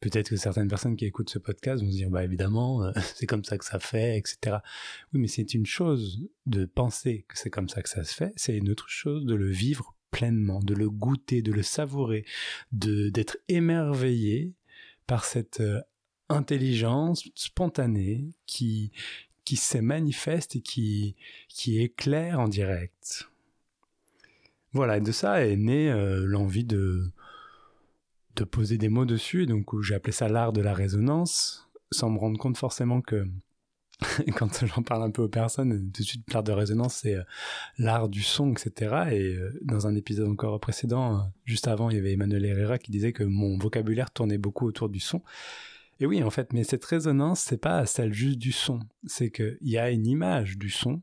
Peut-être 0.00 0.30
que 0.30 0.36
certaines 0.36 0.66
personnes 0.66 0.96
qui 0.96 1.04
écoutent 1.04 1.30
ce 1.30 1.38
podcast 1.38 1.80
vont 1.80 1.88
se 1.88 1.94
dire, 1.94 2.10
bah 2.10 2.24
évidemment, 2.24 2.82
euh, 2.82 2.90
c'est 3.14 3.26
comme 3.26 3.44
ça 3.44 3.56
que 3.56 3.64
ça 3.64 3.78
fait, 3.78 4.18
etc. 4.18 4.56
Oui, 5.12 5.20
mais 5.20 5.28
c'est 5.28 5.54
une 5.54 5.66
chose 5.66 6.28
de 6.46 6.64
penser 6.64 7.24
que 7.28 7.38
c'est 7.38 7.50
comme 7.50 7.68
ça 7.68 7.82
que 7.82 7.88
ça 7.88 8.02
se 8.02 8.12
fait, 8.12 8.32
c'est 8.34 8.56
une 8.56 8.68
autre 8.68 8.88
chose 8.88 9.24
de 9.24 9.36
le 9.36 9.48
vivre 9.48 9.94
pleinement, 10.10 10.58
de 10.58 10.74
le 10.74 10.90
goûter, 10.90 11.40
de 11.40 11.52
le 11.52 11.62
savourer, 11.62 12.24
d'être 12.72 13.38
émerveillé 13.48 14.54
par 15.06 15.24
cette 15.24 15.60
euh, 15.60 15.80
intelligence 16.28 17.28
spontanée 17.34 18.26
qui 18.46 18.92
qui 19.44 19.56
se 19.56 19.78
manifeste 19.78 20.56
et 20.56 20.60
qui 20.60 21.16
qui 21.48 21.80
éclaire 21.80 22.40
en 22.40 22.48
direct. 22.48 23.28
Voilà, 24.72 25.00
de 25.00 25.12
ça 25.12 25.46
est 25.46 25.56
née 25.56 25.90
euh, 25.90 26.24
l'envie 26.26 26.64
de 26.64 27.10
de 28.36 28.44
poser 28.44 28.78
des 28.78 28.88
mots 28.88 29.04
dessus, 29.04 29.44
donc 29.44 29.78
j'ai 29.82 29.94
appelé 29.94 30.12
ça 30.12 30.26
l'art 30.26 30.54
de 30.54 30.62
la 30.62 30.72
résonance, 30.72 31.68
sans 31.90 32.08
me 32.08 32.18
rendre 32.18 32.38
compte 32.38 32.56
forcément 32.56 33.02
que 33.02 33.26
quand 34.36 34.64
j'en 34.66 34.82
parle 34.82 35.02
un 35.02 35.10
peu 35.10 35.22
aux 35.22 35.28
personnes, 35.28 35.90
tout 35.92 36.02
de 36.02 36.06
suite, 36.06 36.32
l'art 36.32 36.42
de 36.42 36.52
résonance, 36.52 36.94
c'est 36.94 37.16
euh, 37.16 37.22
l'art 37.78 38.08
du 38.08 38.22
son, 38.22 38.52
etc. 38.52 38.94
Et 39.10 39.34
euh, 39.34 39.58
dans 39.62 39.86
un 39.86 39.94
épisode 39.94 40.28
encore 40.28 40.58
précédent, 40.60 41.30
juste 41.44 41.68
avant, 41.68 41.90
il 41.90 41.96
y 41.96 41.98
avait 41.98 42.12
Emmanuel 42.12 42.44
Herrera 42.44 42.78
qui 42.78 42.90
disait 42.90 43.12
que 43.12 43.24
mon 43.24 43.58
vocabulaire 43.58 44.10
tournait 44.10 44.38
beaucoup 44.38 44.66
autour 44.66 44.88
du 44.88 45.00
son. 45.00 45.22
Et 46.00 46.06
oui, 46.06 46.22
en 46.22 46.30
fait, 46.30 46.52
mais 46.52 46.64
cette 46.64 46.84
résonance, 46.84 47.40
c'est 47.40 47.60
pas 47.60 47.86
celle 47.86 48.12
juste 48.12 48.38
du 48.38 48.52
son. 48.52 48.80
C'est 49.06 49.30
qu'il 49.30 49.58
y 49.60 49.78
a 49.78 49.90
une 49.90 50.06
image 50.06 50.58
du 50.58 50.70
son, 50.70 51.00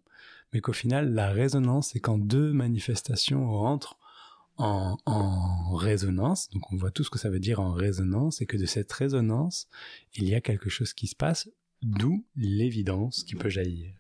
mais 0.54 0.62
qu'au 0.62 0.74
final, 0.74 1.14
la 1.14 1.32
résonance, 1.32 1.90
c'est 1.92 2.00
quand 2.00 2.18
deux 2.18 2.52
manifestations 2.54 3.50
rentrent 3.50 3.98
en, 4.58 4.98
résonance, 5.76 6.50
donc 6.50 6.72
on 6.74 6.76
voit 6.76 6.92
tout 6.92 7.06
ce 7.06 7.10
que 7.10 7.18
ça 7.18 7.30
veut 7.30 7.40
dire 7.40 7.62
en 7.62 7.72
résonance, 7.72 8.42
et 8.42 8.46
que 8.46 8.58
de 8.58 8.66
cette 8.66 8.92
résonance, 8.92 9.70
il 10.16 10.28
y 10.28 10.36
a 10.36 10.42
quelque 10.42 10.70
chose 10.70 10.94
qui 10.94 11.08
se 11.08 11.16
passe 11.16 11.50
d'où 11.82 12.26
l'évidence 12.36 13.24
qui 13.24 13.36
peut 13.36 13.50
jaillir. 13.50 13.94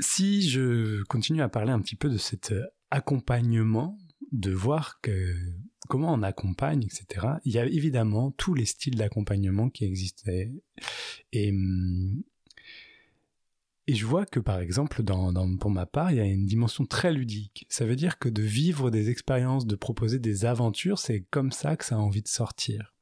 Si 0.00 0.48
je 0.48 1.04
continue 1.04 1.42
à 1.42 1.48
parler 1.48 1.70
un 1.70 1.80
petit 1.80 1.94
peu 1.94 2.10
de 2.10 2.18
cet 2.18 2.52
accompagnement, 2.90 3.96
de 4.32 4.50
voir 4.50 5.00
que 5.00 5.36
comment 5.88 6.12
on 6.12 6.22
accompagne, 6.22 6.84
etc., 6.84 7.26
il 7.44 7.52
y 7.52 7.58
a 7.58 7.66
évidemment 7.66 8.30
tous 8.32 8.54
les 8.54 8.64
styles 8.64 8.96
d'accompagnement 8.96 9.68
qui 9.68 9.84
existaient. 9.84 10.50
Et, 11.32 11.52
et 13.92 13.94
je 13.94 14.06
vois 14.06 14.24
que, 14.24 14.40
par 14.40 14.58
exemple, 14.58 15.02
dans, 15.02 15.34
pour 15.58 15.70
ma 15.70 15.84
part, 15.84 16.12
il 16.12 16.16
y 16.16 16.20
a 16.20 16.24
une 16.24 16.46
dimension 16.46 16.86
très 16.86 17.12
ludique. 17.12 17.66
Ça 17.68 17.84
veut 17.84 17.94
dire 17.94 18.18
que 18.18 18.30
de 18.30 18.40
vivre 18.40 18.90
des 18.90 19.10
expériences, 19.10 19.66
de 19.66 19.76
proposer 19.76 20.18
des 20.18 20.46
aventures, 20.46 20.98
c'est 20.98 21.26
comme 21.30 21.52
ça 21.52 21.76
que 21.76 21.84
ça 21.84 21.96
a 21.96 21.98
envie 21.98 22.22
de 22.22 22.28
sortir 22.28 22.94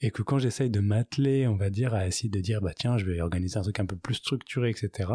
et 0.00 0.10
que 0.10 0.22
quand 0.22 0.40
j'essaye 0.40 0.68
de 0.68 0.80
m'atteler, 0.80 1.46
on 1.46 1.54
va 1.54 1.70
dire, 1.70 1.94
à 1.94 2.08
essayer 2.08 2.28
de 2.28 2.40
dire, 2.40 2.60
bah 2.60 2.72
tiens, 2.74 2.98
je 2.98 3.04
vais 3.04 3.20
organiser 3.20 3.56
un 3.56 3.62
truc 3.62 3.78
un 3.78 3.86
peu 3.86 3.94
plus 3.94 4.14
structuré, 4.14 4.68
etc. 4.70 5.12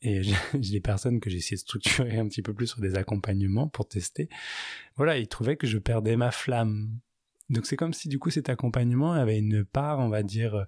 Et 0.00 0.22
j'ai 0.60 0.74
des 0.74 0.80
personnes 0.80 1.18
que 1.18 1.28
j'ai 1.28 1.38
essayé 1.38 1.56
de 1.56 1.62
structurer 1.62 2.16
un 2.16 2.28
petit 2.28 2.42
peu 2.42 2.54
plus 2.54 2.68
sur 2.68 2.80
des 2.80 2.94
accompagnements 2.94 3.66
pour 3.66 3.88
tester. 3.88 4.28
Voilà, 4.94 5.18
ils 5.18 5.26
trouvaient 5.26 5.56
que 5.56 5.66
je 5.66 5.78
perdais 5.78 6.14
ma 6.14 6.30
flamme. 6.30 7.00
Donc 7.50 7.66
c'est 7.66 7.76
comme 7.76 7.92
si 7.92 8.08
du 8.08 8.18
coup 8.18 8.30
cet 8.30 8.48
accompagnement 8.48 9.12
avait 9.12 9.38
une 9.38 9.64
part, 9.64 9.98
on 9.98 10.08
va 10.08 10.22
dire, 10.22 10.64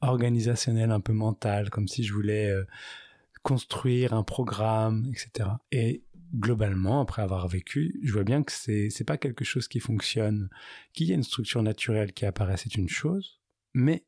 organisationnelle, 0.00 0.90
un 0.90 1.00
peu 1.00 1.12
mentale, 1.12 1.70
comme 1.70 1.88
si 1.88 2.02
je 2.04 2.12
voulais 2.12 2.48
euh, 2.50 2.64
construire 3.42 4.14
un 4.14 4.22
programme, 4.22 5.06
etc. 5.10 5.50
Et 5.70 6.02
globalement, 6.34 7.00
après 7.02 7.22
avoir 7.22 7.46
vécu, 7.48 8.00
je 8.02 8.12
vois 8.12 8.24
bien 8.24 8.42
que 8.42 8.52
c'est 8.52 8.88
c'est 8.90 9.04
pas 9.04 9.18
quelque 9.18 9.44
chose 9.44 9.68
qui 9.68 9.78
fonctionne. 9.78 10.48
Qu'il 10.94 11.08
y 11.08 11.12
ait 11.12 11.16
une 11.16 11.22
structure 11.22 11.62
naturelle 11.62 12.12
qui 12.12 12.26
apparaît, 12.26 12.56
c'est 12.56 12.76
une 12.76 12.88
chose, 12.88 13.40
mais 13.74 14.04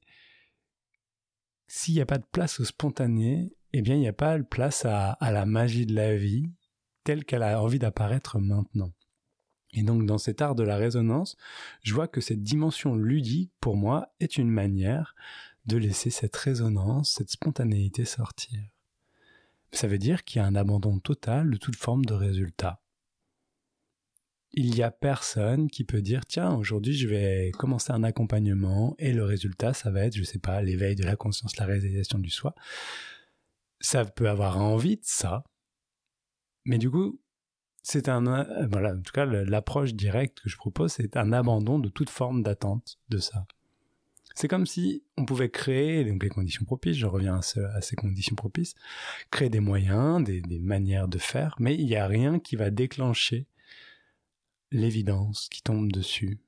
s'il 1.67 1.95
n'y 1.95 2.01
a 2.01 2.07
pas 2.07 2.19
de 2.19 2.27
place 2.33 2.61
au 2.61 2.65
spontané, 2.65 3.53
eh 3.73 3.83
bien, 3.83 3.97
il 3.97 4.01
n'y 4.01 4.09
a 4.09 4.13
pas 4.13 4.39
de 4.39 4.45
place 4.45 4.85
à 4.87 5.17
la 5.21 5.47
magie 5.47 5.87
de 5.87 5.95
la 5.95 6.17
vie 6.17 6.49
telle 7.05 7.25
qu'elle 7.25 7.43
a 7.43 7.61
envie 7.61 7.79
d'apparaître 7.79 8.39
maintenant. 8.39 8.93
Et 9.75 9.83
donc, 9.83 10.07
dans 10.07 10.19
cet 10.19 10.41
art 10.41 10.55
de 10.55 10.63
la 10.63 10.77
résonance, 10.77 11.37
je 11.83 11.95
vois 11.95 12.09
que 12.09 12.21
cette 12.21 12.43
dimension 12.43 12.97
ludique, 12.97 13.53
pour 13.61 13.77
moi, 13.77 14.15
est 14.21 14.39
une 14.39 14.51
manière 14.51 15.15
de 15.67 15.77
laisser 15.77 16.11
cette 16.11 16.37
résonance, 16.37 17.13
cette 17.13 17.31
spontanéité 17.31 18.05
sortir 18.05 18.61
ça 19.75 19.89
veut 19.89 19.99
dire 19.99 20.25
qu'il 20.25 20.41
y 20.41 20.45
a 20.45 20.47
un 20.47 20.55
abandon 20.55 20.99
total 20.99 21.51
de 21.51 21.57
toute 21.57 21.77
forme 21.77 22.05
de 22.05 22.15
résultat. 22.15 22.81
Il 24.53 24.71
n'y 24.71 24.83
a 24.83 24.93
personne 24.93 25.69
qui 25.69 25.83
peut 25.83 26.01
dire 26.01 26.25
tiens 26.27 26.55
aujourd'hui 26.55 26.95
je 26.97 27.09
vais 27.09 27.51
commencer 27.59 27.93
un 27.93 28.05
accompagnement 28.05 28.95
et 28.99 29.13
le 29.13 29.25
résultat 29.25 29.75
ça 29.75 29.91
va 29.91 30.05
être 30.05 30.17
je 30.17 30.23
sais 30.23 30.39
pas 30.39 30.63
l'éveil 30.63 30.95
de 30.95 31.03
la 31.03 31.17
conscience 31.17 31.57
la 31.57 31.67
réalisation 31.67 32.19
du 32.19 32.31
soi. 32.31 32.55
Ça 33.81 34.05
peut 34.05 34.29
avoir 34.29 34.59
envie 34.59 34.97
de 34.97 35.05
ça, 35.05 35.43
mais 36.65 36.79
du 36.79 36.91
coup 36.91 37.21
c'est 37.87 38.09
un 38.09 38.47
voilà 38.67 38.95
en 38.95 39.01
tout 39.03 39.13
cas 39.13 39.27
l'approche 39.27 39.93
directe 39.93 40.41
que 40.41 40.49
je 40.49 40.57
propose 40.57 40.93
c'est 40.93 41.19
un 41.19 41.33
abandon 41.33 41.79
de 41.79 41.91
toute 41.91 42.11
forme 42.11 42.43
d'attente 42.43 42.99
de 43.11 43.19
ça. 43.19 43.47
C'est 44.35 44.49
comme 44.49 44.67
si 44.67 45.05
on 45.17 45.27
pouvait 45.27 45.51
créer 45.51 46.05
donc 46.05 46.23
les 46.25 46.29
conditions 46.29 46.65
propices, 46.65 46.97
je 46.97 47.07
reviens 47.07 47.39
à, 47.39 47.81
ces 47.81 47.95
conditions 47.95 48.35
propices, 48.35 48.75
créer 49.31 49.49
des 49.49 49.61
moyens, 49.61 50.25
des, 50.25 50.43
manières 50.59 51.07
de 51.07 51.19
faire, 51.19 51.55
mais 51.61 51.77
il 51.77 51.87
n'y 51.87 51.95
a 51.95 52.09
rien 52.09 52.41
qui 52.41 52.57
va 52.57 52.71
déclencher 52.71 53.47
l'évidence 54.73 55.49
qui 55.51 55.63
tombe 55.63 55.93
dessus. 55.93 56.41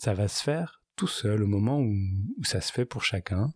Ça 0.00 0.14
va 0.14 0.26
se 0.26 0.42
faire 0.42 0.82
tout 0.96 1.06
seul 1.06 1.44
au 1.44 1.46
moment 1.46 1.80
où 1.80 1.94
ça 2.42 2.60
se 2.60 2.72
fait 2.72 2.86
pour 2.86 3.04
chacun, 3.04 3.52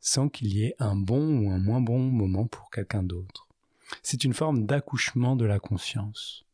sans 0.00 0.30
qu'il 0.30 0.48
y 0.48 0.64
ait 0.64 0.74
un 0.78 0.96
bon 0.96 1.40
ou 1.40 1.50
un 1.50 1.58
moins 1.58 1.82
bon 1.82 1.98
moment 1.98 2.46
pour 2.46 2.70
quelqu'un 2.70 3.02
d'autre. 3.02 3.46
C'est 4.02 4.24
une 4.24 4.32
forme 4.32 4.64
d'accouchement 4.64 5.36
de 5.36 5.44
la 5.44 5.58
conscience. 5.58 6.46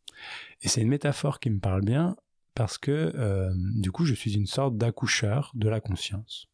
Et 0.63 0.69
c'est 0.69 0.81
une 0.81 0.89
métaphore 0.89 1.41
qui 1.41 1.51
me 1.51 1.61
parle 1.61 1.83
bien 1.83 2.17
parce 2.55 2.79
que 2.79 3.13
euh, 3.15 3.53
du 3.55 3.93
coup 3.93 4.05
je 4.05 4.15
suis 4.15 4.35
une 4.35 4.47
sorte 4.47 4.77
d'accoucheur 4.77 5.53
de 5.55 5.69
la 5.69 5.81
conscience. 5.81 6.49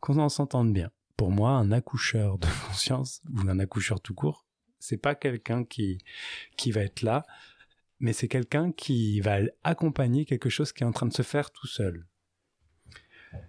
Qu'on 0.00 0.18
en 0.18 0.28
s'entende 0.28 0.72
bien. 0.72 0.90
Pour 1.16 1.32
moi, 1.32 1.50
un 1.50 1.72
accoucheur 1.72 2.38
de 2.38 2.46
conscience 2.68 3.22
ou 3.34 3.40
un 3.48 3.58
accoucheur 3.58 4.00
tout 4.00 4.14
court, 4.14 4.46
c'est 4.78 4.96
pas 4.96 5.16
quelqu'un 5.16 5.64
qui 5.64 5.98
qui 6.56 6.70
va 6.70 6.82
être 6.82 7.02
là, 7.02 7.26
mais 7.98 8.12
c'est 8.12 8.28
quelqu'un 8.28 8.70
qui 8.70 9.20
va 9.20 9.38
accompagner 9.64 10.24
quelque 10.24 10.50
chose 10.50 10.72
qui 10.72 10.84
est 10.84 10.86
en 10.86 10.92
train 10.92 11.06
de 11.06 11.14
se 11.14 11.22
faire 11.22 11.50
tout 11.50 11.66
seul. 11.66 12.06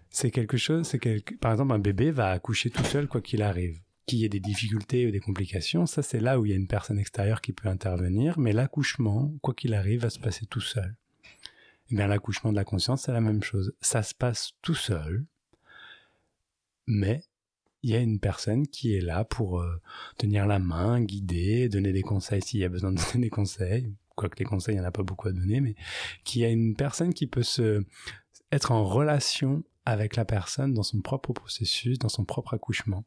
C'est 0.10 0.32
quelque 0.32 0.58
chose, 0.58 0.88
c'est 0.88 1.00
quelque, 1.00 1.36
par 1.36 1.52
exemple 1.52 1.74
un 1.74 1.80
bébé 1.80 2.10
va 2.12 2.32
accoucher 2.32 2.70
tout 2.72 2.84
seul 2.84 3.08
quoi 3.08 3.22
qu'il 3.22 3.44
arrive. 3.44 3.80
Qu'il 4.10 4.20
y 4.20 4.25
ait 4.25 4.30
des 4.30 4.39
difficultés 4.39 5.06
ou 5.06 5.12
des 5.12 5.20
complications, 5.20 5.86
ça 5.86 6.01
c'est 6.01 6.20
là 6.20 6.39
où 6.39 6.46
il 6.46 6.50
y 6.50 6.54
a 6.54 6.58
une 6.58 6.68
personne 6.68 6.98
extérieure 6.98 7.42
qui 7.42 7.54
peut 7.54 7.70
intervenir, 7.70 8.39
mais 8.39 8.54
l'accouchement, 8.54 9.32
quoi 9.42 9.54
qu'il 9.54 9.74
arrive, 9.74 10.01
va 10.01 10.10
se 10.10 10.20
passer 10.20 10.46
tout 10.48 10.62
seul. 10.62 10.96
Eh 11.92 11.96
bien, 11.96 12.08
l'accouchement 12.08 12.51
de 12.51 12.56
la 12.56 12.63
conscience, 12.63 13.04
c'est 13.04 13.12
la 13.12 13.22
même 13.22 13.44
chose. 13.44 13.74
Ça 13.82 14.04
se 14.04 14.13
passe 14.13 14.54
tout 14.62 14.75
seul, 14.75 15.25
mais 16.88 17.24
il 17.84 17.92
y 17.92 17.96
a 17.96 18.00
une 18.00 18.20
personne 18.20 18.68
qui 18.68 18.96
est 18.96 19.01
là 19.01 19.24
pour 19.24 19.62
euh, 19.62 19.82
tenir 20.18 20.46
la 20.48 20.60
main, 20.60 21.01
guider, 21.01 21.70
donner 21.70 21.94
des 21.94 22.01
conseils 22.01 22.42
s'il 22.42 22.60
y 22.60 22.66
a 22.66 22.70
besoin 22.70 22.92
de 22.92 22.98
donner 23.13 23.25
des 23.25 23.30
conseils. 23.30 23.94
Quoique 24.16 24.38
les 24.39 24.46
conseils, 24.46 24.75
il 24.75 24.80
n'y 24.80 24.84
en 24.84 24.88
a 24.88 24.92
pas 24.92 25.04
beaucoup 25.04 25.28
à 25.28 25.32
donner, 25.32 25.62
mais 25.62 25.75
qui 26.24 26.44
a 26.44 26.50
une 26.50 26.75
personne 26.75 27.13
qui 27.13 27.28
peut 27.28 27.44
se 27.44 27.84
être 28.51 28.72
en 28.72 28.84
relation 28.84 29.63
avec 29.86 30.16
la 30.16 30.25
personne 30.25 30.74
dans 30.74 30.84
son 30.84 31.01
propre 31.01 31.34
processus, 31.34 31.98
dans 32.00 32.10
son 32.10 32.25
propre 32.25 32.54
accouchement. 32.54 33.06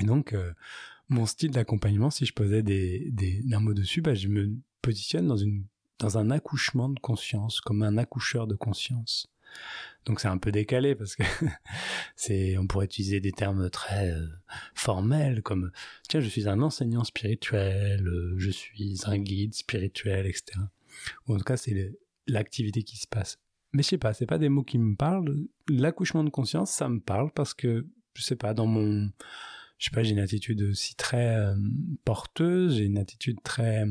Et 0.00 0.04
donc, 0.04 0.32
euh, 0.32 0.52
mon 1.08 1.26
style 1.26 1.50
d'accompagnement, 1.50 2.10
si 2.10 2.26
je 2.26 2.32
posais 2.32 2.62
des, 2.62 3.10
des, 3.10 3.42
un 3.52 3.60
mot 3.60 3.74
dessus, 3.74 4.00
bah, 4.00 4.14
je 4.14 4.28
me 4.28 4.52
positionne 4.80 5.26
dans 5.26 5.36
une 5.36 5.64
dans 5.98 6.18
un 6.18 6.30
accouchement 6.30 6.88
de 6.88 6.98
conscience, 6.98 7.60
comme 7.60 7.82
un 7.84 7.96
accoucheur 7.96 8.48
de 8.48 8.56
conscience. 8.56 9.32
Donc 10.04 10.20
c'est 10.20 10.28
un 10.28 10.38
peu 10.38 10.50
décalé 10.50 10.94
parce 10.94 11.14
que 11.14 11.22
c'est, 12.16 12.58
on 12.58 12.66
pourrait 12.66 12.86
utiliser 12.86 13.20
des 13.20 13.32
termes 13.32 13.70
très 13.70 14.10
euh, 14.10 14.26
formels 14.74 15.42
comme 15.42 15.70
tiens 16.08 16.20
je 16.20 16.28
suis 16.28 16.48
un 16.48 16.60
enseignant 16.60 17.04
spirituel, 17.04 18.06
euh, 18.08 18.34
je 18.38 18.50
suis 18.50 19.00
un 19.04 19.18
guide 19.18 19.54
spirituel, 19.54 20.26
etc. 20.26 20.58
Ou 21.26 21.34
en 21.34 21.38
tout 21.38 21.44
cas 21.44 21.56
c'est 21.56 21.94
l'activité 22.26 22.82
qui 22.82 22.96
se 22.96 23.06
passe. 23.06 23.38
mais 23.72 23.82
je 23.82 23.88
sais 23.88 23.98
pas, 23.98 24.12
c'est 24.14 24.26
pas 24.26 24.38
des 24.38 24.48
mots 24.48 24.64
qui 24.64 24.78
me 24.78 24.96
parlent. 24.96 25.36
L'accouchement 25.68 26.24
de 26.24 26.30
conscience, 26.30 26.70
ça 26.70 26.88
me 26.88 27.00
parle 27.00 27.30
parce 27.32 27.54
que, 27.54 27.86
je 28.14 28.22
sais 28.22 28.36
pas, 28.36 28.54
dans 28.54 28.66
mon, 28.66 29.10
je 29.82 29.86
sais 29.86 29.90
pas, 29.90 30.04
j'ai 30.04 30.12
une 30.12 30.20
attitude 30.20 30.62
aussi 30.62 30.94
très 30.94 31.34
euh, 31.34 31.56
porteuse, 32.04 32.76
j'ai 32.76 32.84
une 32.84 32.98
attitude 32.98 33.42
très, 33.42 33.84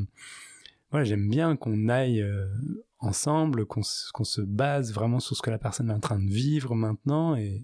voilà, 0.90 1.04
j'aime 1.04 1.28
bien 1.28 1.54
qu'on 1.54 1.90
aille 1.90 2.22
euh, 2.22 2.48
ensemble, 2.98 3.66
qu'on 3.66 3.82
se 3.82 4.40
base 4.40 4.94
vraiment 4.94 5.20
sur 5.20 5.36
ce 5.36 5.42
que 5.42 5.50
la 5.50 5.58
personne 5.58 5.90
est 5.90 5.92
en 5.92 6.00
train 6.00 6.18
de 6.18 6.30
vivre 6.30 6.74
maintenant, 6.74 7.36
et, 7.36 7.62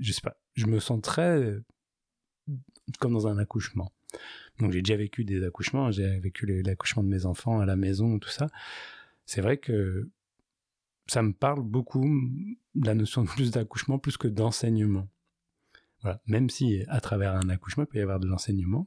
je 0.00 0.12
sais 0.12 0.22
pas, 0.22 0.38
je 0.54 0.64
me 0.64 0.80
sens 0.80 1.02
très 1.02 1.58
comme 2.98 3.12
dans 3.12 3.26
un 3.26 3.36
accouchement. 3.36 3.92
Donc 4.58 4.72
j'ai 4.72 4.80
déjà 4.80 4.96
vécu 4.96 5.26
des 5.26 5.44
accouchements, 5.44 5.90
j'ai 5.90 6.18
vécu 6.18 6.46
l'accouchement 6.62 7.02
de 7.02 7.08
mes 7.08 7.26
enfants 7.26 7.60
à 7.60 7.66
la 7.66 7.76
maison, 7.76 8.18
tout 8.18 8.30
ça. 8.30 8.48
C'est 9.26 9.42
vrai 9.42 9.58
que 9.58 10.08
ça 11.08 11.20
me 11.20 11.34
parle 11.34 11.62
beaucoup, 11.62 12.08
la 12.74 12.94
notion 12.94 13.22
de 13.22 13.28
plus 13.28 13.50
d'accouchement, 13.50 13.98
plus 13.98 14.16
que 14.16 14.28
d'enseignement. 14.28 15.06
Même 16.26 16.48
si 16.48 16.84
à 16.88 17.00
travers 17.00 17.34
un 17.34 17.48
accouchement, 17.48 17.84
il 17.84 17.86
peut 17.86 17.98
y 17.98 18.02
avoir 18.02 18.20
de 18.20 18.26
l'enseignement, 18.26 18.86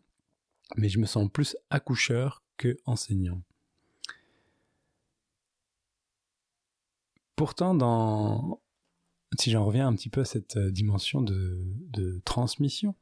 mais 0.77 0.89
je 0.89 0.99
me 0.99 1.05
sens 1.05 1.29
plus 1.31 1.57
accoucheur 1.69 2.43
que 2.57 2.77
enseignant. 2.85 3.41
Pourtant, 7.35 7.73
dans, 7.73 8.61
si 9.39 9.51
j'en 9.51 9.65
reviens 9.65 9.87
un 9.87 9.95
petit 9.95 10.09
peu 10.09 10.21
à 10.21 10.25
cette 10.25 10.57
euh, 10.57 10.71
dimension 10.71 11.21
de, 11.21 11.59
de 11.89 12.21
transmission, 12.25 12.95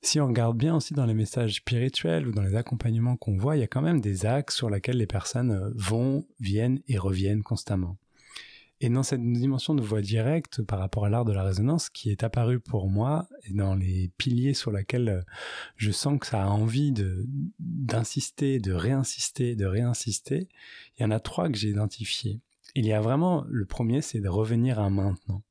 si 0.00 0.20
on 0.20 0.28
regarde 0.28 0.56
bien 0.56 0.76
aussi 0.76 0.94
dans 0.94 1.06
les 1.06 1.14
messages 1.14 1.56
spirituels 1.56 2.26
ou 2.26 2.32
dans 2.32 2.42
les 2.42 2.54
accompagnements 2.54 3.16
qu'on 3.16 3.36
voit, 3.36 3.56
il 3.56 3.60
y 3.60 3.64
a 3.64 3.66
quand 3.66 3.82
même 3.82 4.00
des 4.00 4.26
axes 4.26 4.56
sur 4.56 4.70
lesquels 4.70 4.96
les 4.96 5.06
personnes 5.06 5.50
euh, 5.50 5.70
vont, 5.74 6.26
viennent 6.40 6.80
et 6.88 6.98
reviennent 6.98 7.42
constamment. 7.42 7.96
Et 8.80 8.88
dans 8.88 9.02
cette 9.02 9.22
dimension 9.22 9.74
de 9.74 9.82
voix 9.82 10.00
directe 10.00 10.62
par 10.62 10.78
rapport 10.78 11.04
à 11.04 11.08
l'art 11.08 11.24
de 11.24 11.32
la 11.32 11.42
résonance 11.42 11.90
qui 11.90 12.10
est 12.10 12.22
apparu 12.22 12.60
pour 12.60 12.88
moi 12.88 13.28
et 13.44 13.52
dans 13.52 13.74
les 13.74 14.12
piliers 14.18 14.54
sur 14.54 14.70
lesquels 14.70 15.08
euh, 15.08 15.22
je 15.76 15.90
sens 15.90 16.18
que 16.20 16.26
ça 16.26 16.44
a 16.44 16.46
envie 16.46 16.92
de, 16.92 17.26
d'insister, 17.58 18.60
de 18.60 18.72
réinsister, 18.72 19.56
de 19.56 19.66
réinsister, 19.66 20.48
il 20.96 21.02
y 21.02 21.04
en 21.04 21.10
a 21.10 21.18
trois 21.18 21.48
que 21.48 21.58
j'ai 21.58 21.70
identifiés. 21.70 22.40
Il 22.76 22.86
y 22.86 22.92
a 22.92 23.00
vraiment, 23.00 23.44
le 23.48 23.66
premier 23.66 24.00
c'est 24.00 24.20
de 24.20 24.28
revenir 24.28 24.78
à 24.78 24.90
maintenant. 24.90 25.42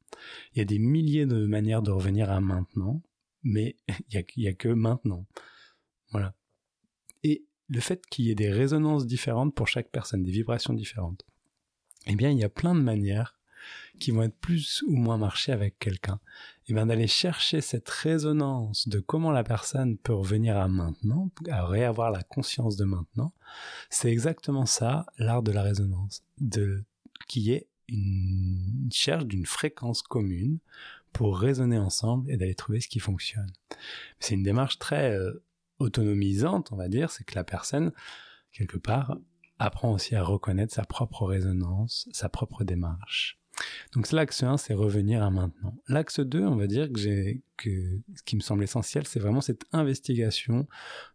Il 0.53 0.59
y 0.59 0.61
a 0.61 0.65
des 0.65 0.79
milliers 0.79 1.25
de 1.25 1.45
manières 1.45 1.81
de 1.81 1.91
revenir 1.91 2.31
à 2.31 2.39
maintenant 2.39 3.01
mais 3.47 3.75
il 4.11 4.25
n'y 4.37 4.47
a, 4.47 4.53
que 4.53 4.69
maintenant. 4.69 5.25
Voilà. 6.11 6.35
Et 7.23 7.45
le 7.67 7.79
fait 7.79 8.05
qu'il 8.05 8.25
y 8.25 8.31
ait 8.31 8.35
des 8.35 8.51
résonances 8.51 9.05
différentes 9.05 9.55
pour 9.55 9.67
chaque 9.67 9.89
personne, 9.89 10.23
des 10.23 10.31
vibrations 10.31 10.73
différentes, 10.73 11.25
eh 12.07 12.15
bien, 12.15 12.31
il 12.31 12.39
y 12.39 12.43
a 12.43 12.49
plein 12.49 12.75
de 12.75 12.81
manières 12.81 13.37
qui 13.99 14.11
vont 14.11 14.23
être 14.23 14.37
plus 14.37 14.83
ou 14.87 14.95
moins 14.95 15.17
marcher 15.17 15.51
avec 15.51 15.79
quelqu'un. 15.79 16.19
Et 16.67 16.71
eh 16.71 16.73
bien, 16.73 16.85
d'aller 16.85 17.07
chercher 17.07 17.61
cette 17.61 17.89
résonance 17.89 18.87
de 18.87 18.99
comment 18.99 19.31
la 19.31 19.43
personne 19.43 19.97
peut 19.97 20.13
revenir 20.13 20.57
à 20.57 20.67
maintenant, 20.67 21.31
à 21.49 21.65
réavoir 21.65 22.11
la 22.11 22.23
conscience 22.23 22.75
de 22.75 22.85
maintenant, 22.85 23.33
c'est 23.89 24.11
exactement 24.11 24.65
ça, 24.65 25.05
l'art 25.17 25.43
de 25.43 25.51
la 25.51 25.63
résonance, 25.63 26.23
de, 26.39 26.83
qui 27.27 27.51
est 27.53 27.67
une 27.87 28.89
cherche 28.91 29.25
d'une 29.25 29.45
fréquence 29.45 30.01
commune 30.01 30.59
pour 31.13 31.39
raisonner 31.39 31.77
ensemble 31.77 32.29
et 32.29 32.37
d'aller 32.37 32.55
trouver 32.55 32.81
ce 32.81 32.87
qui 32.87 32.99
fonctionne. 32.99 33.51
C'est 34.19 34.35
une 34.35 34.43
démarche 34.43 34.77
très 34.77 35.11
euh, 35.11 35.43
autonomisante, 35.79 36.71
on 36.71 36.75
va 36.75 36.89
dire, 36.89 37.11
c'est 37.11 37.23
que 37.23 37.35
la 37.35 37.43
personne, 37.43 37.91
quelque 38.51 38.77
part, 38.77 39.17
apprend 39.59 39.93
aussi 39.93 40.15
à 40.15 40.23
reconnaître 40.23 40.73
sa 40.73 40.85
propre 40.85 41.25
résonance, 41.25 42.07
sa 42.11 42.29
propre 42.29 42.63
démarche. 42.63 43.39
Donc 43.93 44.11
l'axe 44.11 44.43
1, 44.43 44.57
c'est 44.57 44.75
revenir 44.75 45.23
à 45.23 45.31
maintenant. 45.31 45.73
L'axe 45.87 46.19
2, 46.19 46.45
on 46.45 46.55
va 46.55 46.67
dire 46.67 46.91
que 46.91 46.99
j'ai 46.99 47.41
que 47.57 47.69
ce 48.15 48.21
qui 48.21 48.35
me 48.35 48.41
semble 48.41 48.63
essentiel, 48.63 49.07
c'est 49.07 49.19
vraiment 49.19 49.41
cette 49.41 49.63
investigation 49.71 50.67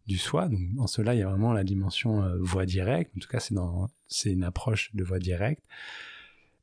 du 0.08 0.18
soi. 0.18 0.48
Donc 0.48 0.60
en 0.78 0.88
cela, 0.88 1.14
il 1.14 1.20
y 1.20 1.22
a 1.22 1.28
vraiment 1.28 1.52
la 1.52 1.62
dimension 1.62 2.24
euh, 2.24 2.36
voix 2.40 2.66
directe. 2.66 3.12
En 3.16 3.20
tout 3.20 3.28
cas, 3.28 3.38
c'est 3.38 3.54
dans 3.54 3.88
c'est 4.08 4.32
une 4.32 4.42
approche 4.42 4.92
de 4.94 5.04
voix 5.04 5.20
directe 5.20 5.62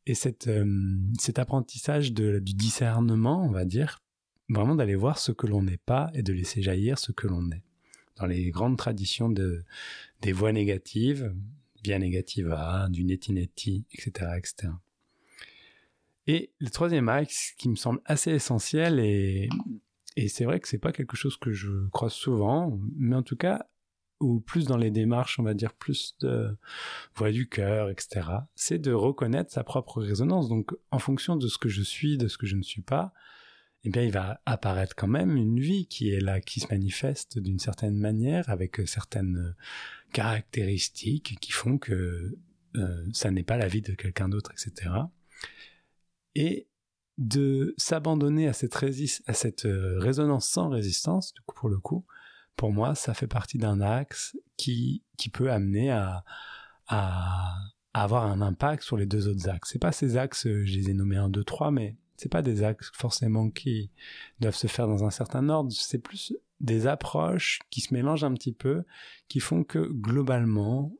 et 0.10 0.16
cette, 0.16 0.48
euh, 0.48 0.66
cet 1.20 1.38
apprentissage 1.38 2.14
du 2.14 2.42
discernement, 2.42 3.46
on 3.46 3.52
va 3.52 3.64
dire, 3.64 4.02
vraiment 4.50 4.74
d'aller 4.74 4.96
voir 4.96 5.20
ce 5.20 5.32
que 5.32 5.46
l'on 5.46 5.62
n'est 5.62 5.78
pas 5.78 6.10
et 6.16 6.24
de 6.24 6.34
laisser 6.34 6.64
jaillir 6.64 6.98
ce 6.98 7.12
que 7.12 7.28
l'on 7.28 7.52
est. 7.52 7.62
Dans 8.16 8.26
les 8.26 8.50
grandes 8.50 8.76
traditions 8.76 9.30
de, 9.30 9.64
des 10.22 10.32
voix 10.32 10.52
négatives, 10.52 11.32
via 11.84 12.00
negativa, 12.00 12.88
du 12.90 13.04
neti 13.04 13.34
neti, 13.34 13.86
etc., 13.94 14.32
etc. 14.38 14.74
Et 16.28 16.52
le 16.60 16.70
troisième 16.70 17.10
axe 17.10 17.54
qui 17.58 17.70
me 17.70 17.76
semble 17.76 18.02
assez 18.06 18.32
essentiel 18.32 19.00
et, 19.00 19.50
et 20.16 20.28
c'est 20.28 20.46
vrai 20.46 20.60
que 20.60 20.68
c'est 20.68 20.78
pas 20.78 20.92
quelque 20.92 21.16
chose 21.16 21.38
que 21.38 21.52
je 21.52 21.88
croise 21.90 22.14
souvent, 22.14 22.80
mais 22.98 23.16
en 23.16 23.24
tout 23.24 23.36
cas, 23.36 23.66
ou 24.20 24.40
plus 24.40 24.66
dans 24.66 24.78
les 24.78 24.92
démarches, 24.92 25.40
on 25.40 25.44
va 25.44 25.54
dire 25.54 25.74
plus 25.74 26.16
de 26.20 26.58
voix 27.16 27.32
du 27.32 27.48
cœur, 27.48 27.90
etc., 27.90 28.28
c'est 28.54 28.80
de 28.80 28.92
reconnaître 28.92 29.52
sa 29.52 29.64
propre 29.64 30.02
résonance. 30.02 30.50
Donc, 30.50 30.72
en 30.92 31.00
fonction 31.00 31.36
de 31.36 31.48
ce 31.48 31.58
que 31.58 31.70
je 31.70 31.82
suis, 31.82 32.18
de 32.18 32.28
ce 32.28 32.38
que 32.38 32.46
je 32.46 32.56
ne 32.56 32.62
suis 32.62 32.82
pas, 32.82 33.14
eh 33.84 33.90
bien, 33.90 34.04
il 34.04 34.12
va 34.12 34.42
apparaître 34.46 34.96
quand 34.96 35.08
même 35.08 35.38
une 35.38 35.60
vie 35.60 35.88
qui 35.88 36.12
est 36.12 36.20
là, 36.20 36.42
qui 36.42 36.60
se 36.60 36.68
manifeste 36.70 37.40
d'une 37.40 37.60
certaine 37.60 37.98
manière, 37.98 38.50
avec 38.50 38.82
certaines 38.86 39.56
caractéristiques 40.12 41.38
qui 41.40 41.52
font 41.52 41.78
que 41.78 42.38
euh, 42.76 43.06
ça 43.14 43.32
n'est 43.32 43.44
pas 43.44 43.58
la 43.58 43.68
vie 43.68 43.82
de 43.82 43.94
quelqu'un 43.94 44.30
d'autre, 44.30 44.52
etc. 44.52 44.92
Et 46.36 46.68
de 47.18 47.74
s'abandonner 47.78 48.48
à 48.48 48.54
cette, 48.54 48.78
à 49.28 49.34
cette 49.34 49.66
euh, 49.66 50.00
résonance 50.00 50.48
sans 50.48 50.70
résistance, 50.70 51.34
du 51.34 51.42
coup, 51.42 51.56
pour 51.56 51.70
le 51.70 51.80
coup, 51.80 52.06
pour 52.56 52.72
moi, 52.72 52.96
ça 52.96 53.14
fait 53.14 53.28
partie 53.28 53.58
d'un 53.58 53.82
axe 53.82 54.38
qui, 54.58 55.04
qui 55.18 55.30
peut 55.30 55.52
amener 55.52 55.92
à, 55.92 56.24
à, 56.88 57.58
avoir 57.94 58.26
un 58.26 58.42
impact 58.42 58.84
sur 58.84 58.98
les 58.98 59.06
deux 59.06 59.28
autres 59.28 59.50
axes. 59.50 59.70
C'est 59.72 59.80
pas 59.80 59.92
ces 59.92 60.18
axes, 60.18 60.44
je 60.44 60.76
les 60.76 60.90
ai 60.90 60.94
nommés 60.94 61.18
1, 61.18 61.30
2, 61.30 61.44
3, 61.44 61.72
mais 61.72 61.98
c'est 62.20 62.30
pas 62.30 62.42
des 62.42 62.64
axes 62.64 62.92
forcément 62.94 63.50
qui 63.50 63.92
doivent 64.42 64.56
se 64.56 64.68
faire 64.68 64.90
dans 64.90 65.06
un 65.06 65.10
certain 65.10 65.48
ordre, 65.48 65.72
c'est 65.72 66.00
plus 66.00 66.34
des 66.60 66.86
approches 66.86 67.60
qui 67.70 67.80
se 67.80 67.94
mélangent 67.94 68.26
un 68.26 68.34
petit 68.34 68.52
peu, 68.52 68.84
qui 69.30 69.40
font 69.40 69.64
que 69.64 69.80
globalement, 69.80 70.94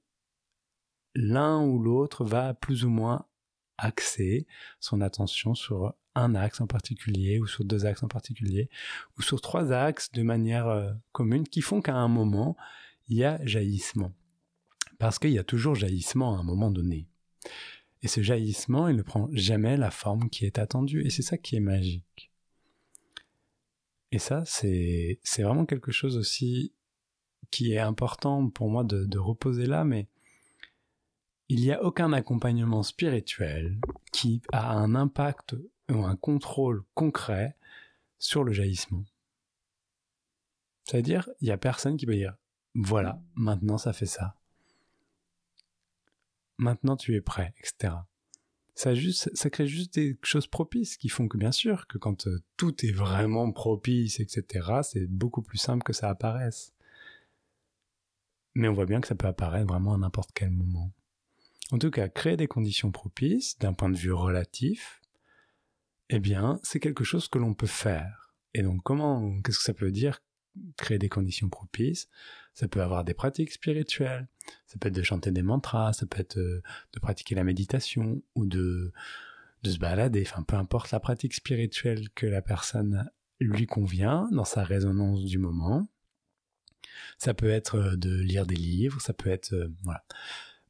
l'un 1.16 1.62
ou 1.62 1.78
l'autre 1.78 2.24
va 2.24 2.54
plus 2.54 2.86
ou 2.86 2.90
moins 2.90 3.26
axer 3.78 4.48
son 4.80 5.02
attention 5.02 5.56
sur 5.56 5.94
un 6.16 6.36
axe 6.36 6.62
en 6.62 6.68
particulier 6.68 7.40
ou 7.40 7.48
sur 7.48 7.66
deux 7.66 7.86
axes 7.86 8.04
en 8.04 8.08
particulier 8.08 8.70
ou 9.18 9.22
sur 9.22 9.42
trois 9.42 9.74
axes 9.74 10.12
de 10.14 10.24
manière 10.24 10.68
euh, 10.68 10.94
commune 11.12 11.48
qui 11.48 11.60
font 11.60 11.82
qu'à 11.82 11.96
un 11.96 12.08
moment, 12.08 12.56
il 13.10 13.18
y 13.18 13.26
a 13.26 13.46
jaillissement. 13.46 14.14
Parce 15.00 15.20
qu'il 15.20 15.32
y 15.32 15.40
a 15.40 15.44
toujours 15.44 15.76
jaillissement 15.76 16.38
à 16.38 16.40
un 16.40 16.44
moment 16.44 16.72
donné. 16.72 17.08
Et 18.02 18.08
ce 18.08 18.22
jaillissement, 18.22 18.88
il 18.88 18.96
ne 18.96 19.02
prend 19.02 19.28
jamais 19.32 19.78
la 19.78 19.92
forme 19.92 20.30
qui 20.30 20.46
est 20.46 20.58
attendue. 20.58 21.06
Et 21.06 21.10
c'est 21.10 21.22
ça 21.22 21.38
qui 21.38 21.56
est 21.56 21.62
magique. 21.62 22.32
Et 24.12 24.20
ça, 24.20 24.44
c'est, 24.46 25.20
vraiment 25.38 25.66
quelque 25.66 25.92
chose 25.92 26.18
aussi 26.18 26.74
qui 27.52 27.74
est 27.74 27.80
important 27.80 28.50
pour 28.50 28.70
moi 28.70 28.84
de, 28.84 29.06
de 29.06 29.18
reposer 29.20 29.66
là, 29.66 29.84
mais 29.84 30.08
il 31.48 31.62
n'y 31.62 31.72
a 31.72 31.84
aucun 31.84 32.14
accompagnement 32.14 32.84
spirituel 32.84 33.80
qui 34.12 34.42
a 34.52 34.72
un 34.72 34.96
impact 34.96 35.56
ou 35.92 36.04
un 36.04 36.16
contrôle 36.16 36.84
concret 36.94 37.56
sur 38.20 38.44
le 38.44 38.54
jaillissement. 38.54 39.04
C'est-à-dire, 40.84 41.30
il 41.42 41.46
n'y 41.46 41.52
a 41.52 41.58
personne 41.58 41.98
qui 41.98 42.06
peut 42.06 42.16
dire, 42.16 42.36
voilà, 42.76 43.22
maintenant 43.36 43.78
ça 43.78 43.94
fait 43.94 44.06
ça. 44.06 44.39
Maintenant 46.60 46.98
tu 46.98 47.16
es 47.16 47.22
prêt, 47.22 47.54
etc. 47.58 47.94
Ça, 48.76 48.94
juste, 48.94 49.34
ça 49.34 49.50
crée 49.50 49.66
juste 49.66 49.94
des 49.96 50.18
choses 50.24 50.48
propices 50.48 50.98
qui 50.98 51.10
font 51.10 51.28
que 51.28 51.38
bien 51.38 51.54
sûr 51.54 51.88
que 51.88 51.98
quand 51.98 52.28
euh, 52.28 52.40
tout 52.58 52.86
est 52.86 52.92
vraiment 52.92 53.52
propice, 53.52 54.20
etc., 54.20 54.82
c'est 54.84 55.08
beaucoup 55.08 55.42
plus 55.42 55.58
simple 55.58 55.84
que 55.84 55.94
ça 55.94 56.10
apparaisse. 56.10 56.74
Mais 58.56 58.68
on 58.68 58.74
voit 58.74 58.86
bien 58.86 59.00
que 59.00 59.08
ça 59.08 59.16
peut 59.16 59.28
apparaître 59.28 59.68
vraiment 59.68 59.94
à 59.94 59.98
n'importe 59.98 60.32
quel 60.34 60.52
moment. 60.52 60.92
En 61.72 61.78
tout 61.78 61.92
cas, 61.92 62.10
créer 62.10 62.36
des 62.36 62.48
conditions 62.48 62.92
propices 62.92 63.58
d'un 63.60 63.74
point 63.74 63.90
de 63.90 63.98
vue 63.98 64.14
relatif, 64.14 65.02
eh 66.10 66.20
bien, 66.20 66.60
c'est 66.64 66.80
quelque 66.80 67.04
chose 67.04 67.30
que 67.30 67.38
l'on 67.38 67.54
peut 67.54 67.68
faire. 67.68 68.34
Et 68.54 68.64
donc, 68.64 68.82
comment, 68.84 69.42
qu'est-ce 69.42 69.60
que 69.60 69.64
ça 69.64 69.74
peut 69.74 69.92
dire 69.92 70.22
créer 70.78 71.00
des 71.00 71.10
conditions 71.10 71.50
propices. 71.50 72.10
Ça 72.54 72.68
peut 72.68 72.82
avoir 72.82 73.04
des 73.04 73.14
pratiques 73.14 73.52
spirituelles, 73.52 74.28
ça 74.68 74.78
peut 74.80 74.90
être 74.90 74.96
de 74.96 75.04
chanter 75.04 75.32
des 75.32 75.42
mantras, 75.42 75.94
ça 75.94 76.06
peut 76.06 76.20
être 76.20 76.38
euh, 76.38 76.62
de 76.94 77.00
pratiquer 77.00 77.36
la 77.36 77.44
méditation 77.44 78.22
ou 78.36 78.46
de, 78.46 78.92
se 79.64 79.78
balader, 79.78 80.24
enfin, 80.26 80.44
peu 80.44 80.56
importe 80.56 80.92
la 80.92 81.00
pratique 81.00 81.34
spirituelle 81.34 82.10
que 82.16 82.26
la 82.26 82.42
personne 82.42 83.10
lui 83.40 83.66
convient 83.66 84.28
dans 84.32 84.46
sa 84.46 84.64
résonance 84.64 85.24
du 85.24 85.38
moment. 85.38 85.88
Ça 87.18 87.34
peut 87.34 87.50
être 87.50 87.76
euh, 87.76 87.96
de 87.96 88.20
lire 88.20 88.46
des 88.46 88.56
livres, 88.56 89.00
ça 89.02 89.14
peut 89.14 89.30
être, 89.30 89.54
euh, 89.54 89.72
voilà. 89.84 90.04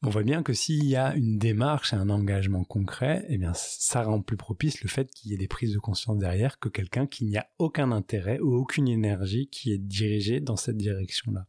On 0.02 0.10
voit 0.10 0.24
bien 0.24 0.44
que 0.44 0.54
s'il 0.54 0.86
y 0.86 0.96
a 0.96 1.14
une 1.16 1.38
démarche 1.38 1.92
et 1.92 1.98
un 1.98 2.10
engagement 2.10 2.64
concret, 2.64 3.26
eh 3.28 3.38
bien, 3.38 3.54
ça 3.54 4.04
rend 4.04 4.22
plus 4.22 4.38
propice 4.38 4.82
le 4.82 4.88
fait 4.88 5.12
qu'il 5.12 5.32
y 5.32 5.34
ait 5.34 5.38
des 5.38 5.50
prises 5.50 5.74
de 5.74 5.80
conscience 5.80 6.18
derrière 6.18 6.58
que 6.58 6.70
quelqu'un 6.70 7.06
qui 7.06 7.26
n'y 7.26 7.38
a 7.38 7.50
aucun 7.58 7.92
intérêt 7.92 8.40
ou 8.40 8.56
aucune 8.56 8.88
énergie 8.88 9.48
qui 9.48 9.74
est 9.74 9.78
dirigée 9.78 10.40
dans 10.40 10.56
cette 10.56 10.78
direction-là. 10.78 11.48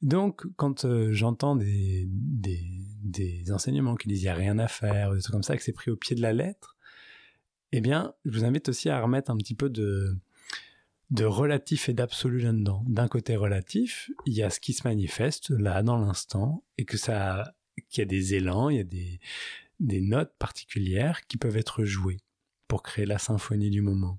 Donc, 0.00 0.46
quand 0.56 0.84
euh, 0.84 1.12
j'entends 1.12 1.56
des, 1.56 2.06
des, 2.08 3.52
enseignements 3.52 3.94
qui 3.96 4.08
disent 4.08 4.22
il 4.22 4.26
n'y 4.26 4.30
a 4.30 4.34
rien 4.34 4.58
à 4.58 4.68
faire, 4.68 5.12
des 5.12 5.20
trucs 5.20 5.32
comme 5.32 5.42
ça, 5.42 5.56
que 5.56 5.62
c'est 5.62 5.72
pris 5.72 5.90
au 5.90 5.96
pied 5.96 6.16
de 6.16 6.22
la 6.22 6.32
lettre, 6.32 6.76
eh 7.72 7.80
bien, 7.80 8.14
je 8.24 8.38
vous 8.38 8.44
invite 8.44 8.68
aussi 8.70 8.88
à 8.88 9.00
remettre 9.00 9.30
un 9.30 9.36
petit 9.36 9.54
peu 9.54 9.68
de, 9.68 10.16
de 11.10 11.24
relatif 11.24 11.88
et 11.88 11.92
d'absolu 11.92 12.40
là-dedans. 12.40 12.82
D'un 12.86 13.08
côté 13.08 13.36
relatif, 13.36 14.10
il 14.26 14.34
y 14.34 14.42
a 14.42 14.50
ce 14.50 14.60
qui 14.60 14.72
se 14.72 14.86
manifeste 14.86 15.50
là, 15.50 15.82
dans 15.82 15.98
l'instant, 15.98 16.64
et 16.78 16.84
que 16.84 16.96
ça, 16.96 17.54
qu'il 17.88 18.00
y 18.00 18.02
a 18.02 18.06
des 18.06 18.34
élans, 18.34 18.70
il 18.70 18.76
y 18.76 18.80
a 18.80 18.84
des, 18.84 20.00
notes 20.00 20.34
particulières 20.38 21.26
qui 21.26 21.36
peuvent 21.36 21.56
être 21.56 21.84
jouées 21.84 22.20
pour 22.66 22.82
créer 22.82 23.06
la 23.06 23.18
symphonie 23.18 23.70
du 23.70 23.82
moment. 23.82 24.18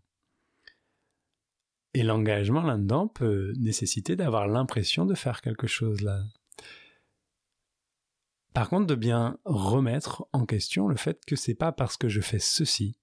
Et 1.93 2.03
l'engagement 2.03 2.61
là-dedans 2.61 3.07
peut 3.07 3.53
nécessiter 3.57 4.15
d'avoir 4.15 4.47
l'impression 4.47 5.05
de 5.05 5.15
faire 5.15 5.41
quelque 5.41 5.67
chose 5.67 6.01
là. 6.01 6.23
Par 8.53 8.69
contre, 8.69 8.87
de 8.87 8.95
bien 8.95 9.37
remettre 9.45 10.27
en 10.31 10.45
question 10.45 10.87
le 10.87 10.95
fait 10.95 11.23
que 11.25 11.35
c'est 11.35 11.55
pas 11.55 11.71
parce 11.71 11.97
que 11.97 12.07
je 12.07 12.21
fais 12.21 12.39
ceci 12.39 12.97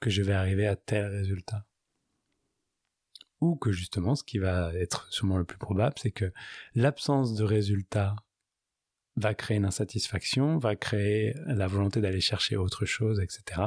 que 0.00 0.10
je 0.10 0.22
vais 0.22 0.32
arriver 0.32 0.66
à 0.66 0.76
tel 0.76 1.06
résultat 1.06 1.66
ou 3.42 3.56
que 3.56 3.72
justement 3.72 4.14
ce 4.14 4.22
qui 4.22 4.38
va 4.38 4.72
être 4.74 5.06
sûrement 5.10 5.36
le 5.36 5.44
plus 5.44 5.58
probable, 5.58 5.96
c'est 5.98 6.12
que 6.12 6.32
l'absence 6.74 7.34
de 7.34 7.42
résultat 7.42 8.14
va 9.16 9.34
créer 9.34 9.56
une 9.56 9.64
insatisfaction, 9.64 10.58
va 10.58 10.76
créer 10.76 11.34
la 11.46 11.66
volonté 11.66 12.00
d'aller 12.00 12.20
chercher 12.20 12.56
autre 12.56 12.86
chose, 12.86 13.20
etc., 13.20 13.60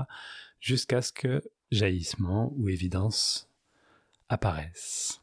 jusqu'à 0.60 1.02
ce 1.02 1.12
que 1.12 1.44
jaillissement 1.72 2.54
ou 2.56 2.70
évidence 2.70 3.50
apparaissent. 4.30 5.22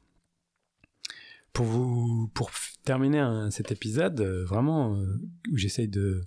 Pour 1.55 1.67
vous, 1.67 2.31
pour 2.35 2.51
terminer 2.85 3.49
cet 3.51 3.73
épisode, 3.73 4.21
euh, 4.21 4.45
vraiment 4.45 4.97
euh, 4.97 5.21
où 5.51 5.57
j'essaye 5.57 5.88
de 5.88 6.25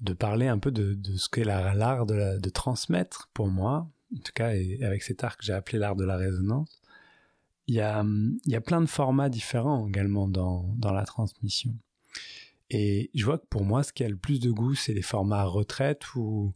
de 0.00 0.12
parler 0.12 0.46
un 0.46 0.58
peu 0.58 0.70
de, 0.70 0.96
ce 1.16 1.28
qu'est 1.28 1.44
l'art 1.44 2.06
de, 2.06 2.38
de 2.38 2.50
transmettre 2.50 3.28
pour 3.34 3.48
moi, 3.48 3.90
en 4.14 4.20
tout 4.20 4.32
cas, 4.32 4.54
et 4.54 4.78
avec 4.84 5.02
cet 5.02 5.24
art 5.24 5.36
que 5.36 5.44
j'ai 5.44 5.52
appelé 5.52 5.78
l'art 5.78 5.96
de 5.96 6.04
la 6.04 6.16
résonance, 6.16 6.77
il 7.68 7.74
y 7.74 7.80
a, 7.80 8.02
il 8.02 8.52
y 8.52 8.56
a 8.56 8.60
plein 8.60 8.80
de 8.80 8.86
formats 8.86 9.28
différents 9.28 9.86
également 9.86 10.26
dans, 10.26 10.74
dans 10.78 10.92
la 10.92 11.04
transmission. 11.04 11.74
Et 12.70 13.10
je 13.14 13.24
vois 13.24 13.38
que 13.38 13.46
pour 13.46 13.64
moi, 13.64 13.82
ce 13.82 13.92
qui 13.92 14.04
a 14.04 14.08
le 14.08 14.16
plus 14.16 14.40
de 14.40 14.50
goût, 14.50 14.74
c'est 14.74 14.94
les 14.94 15.02
formats 15.02 15.44
retraite 15.44 16.14
où 16.14 16.54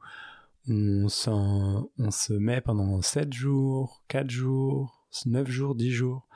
on, 0.69 1.07
on 1.07 2.11
se 2.11 2.33
met 2.33 2.61
pendant 2.63 3.01
7 3.03 3.33
jours, 3.33 4.03
4 4.09 4.31
jours, 4.31 5.07
9 5.27 5.49
jours, 5.49 5.75
10 5.75 5.91
jours, 5.91 6.27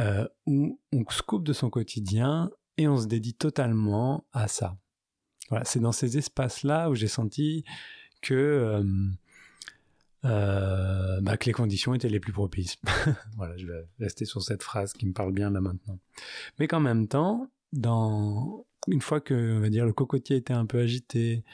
euh, 0.00 0.26
où 0.46 0.78
on 0.92 1.04
se 1.10 1.22
coupe 1.22 1.44
de 1.44 1.52
son 1.52 1.68
quotidien 1.68 2.50
et 2.76 2.86
on 2.86 2.96
se 2.96 3.06
dédie 3.06 3.34
totalement 3.34 4.24
à 4.32 4.46
ça. 4.48 4.76
Voilà, 5.48 5.64
c'est 5.64 5.80
dans 5.80 5.92
ces 5.92 6.18
espaces-là 6.18 6.88
où 6.88 6.94
j'ai 6.94 7.08
senti 7.08 7.64
que 8.20 8.34
euh, 8.34 8.84
euh, 10.24 11.20
bah, 11.20 11.36
que 11.36 11.46
les 11.46 11.52
conditions 11.52 11.94
étaient 11.94 12.08
les 12.08 12.20
plus 12.20 12.32
propices. 12.32 12.76
voilà, 13.36 13.56
je 13.56 13.66
vais 13.66 13.86
rester 13.98 14.24
sur 14.24 14.42
cette 14.42 14.62
phrase 14.62 14.92
qui 14.92 15.06
me 15.06 15.12
parle 15.12 15.32
bien 15.32 15.50
là 15.50 15.60
maintenant. 15.60 15.98
Mais 16.58 16.68
qu'en 16.68 16.80
même 16.80 17.08
temps, 17.08 17.50
dans 17.72 18.64
une 18.88 19.00
fois 19.00 19.20
que 19.20 19.56
on 19.56 19.60
va 19.60 19.70
dire 19.70 19.86
le 19.86 19.92
cocotier 19.92 20.36
était 20.36 20.52
un 20.52 20.66
peu 20.66 20.80
agité, 20.80 21.44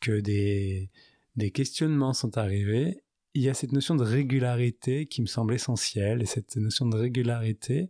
que 0.00 0.20
des 0.20 0.90
des 1.36 1.50
questionnements 1.50 2.12
sont 2.12 2.36
arrivés, 2.36 3.02
il 3.34 3.42
y 3.42 3.48
a 3.48 3.54
cette 3.54 3.72
notion 3.72 3.94
de 3.94 4.04
régularité 4.04 5.06
qui 5.06 5.22
me 5.22 5.26
semble 5.26 5.54
essentielle 5.54 6.20
et 6.20 6.26
cette 6.26 6.56
notion 6.56 6.86
de 6.86 6.96
régularité 6.96 7.88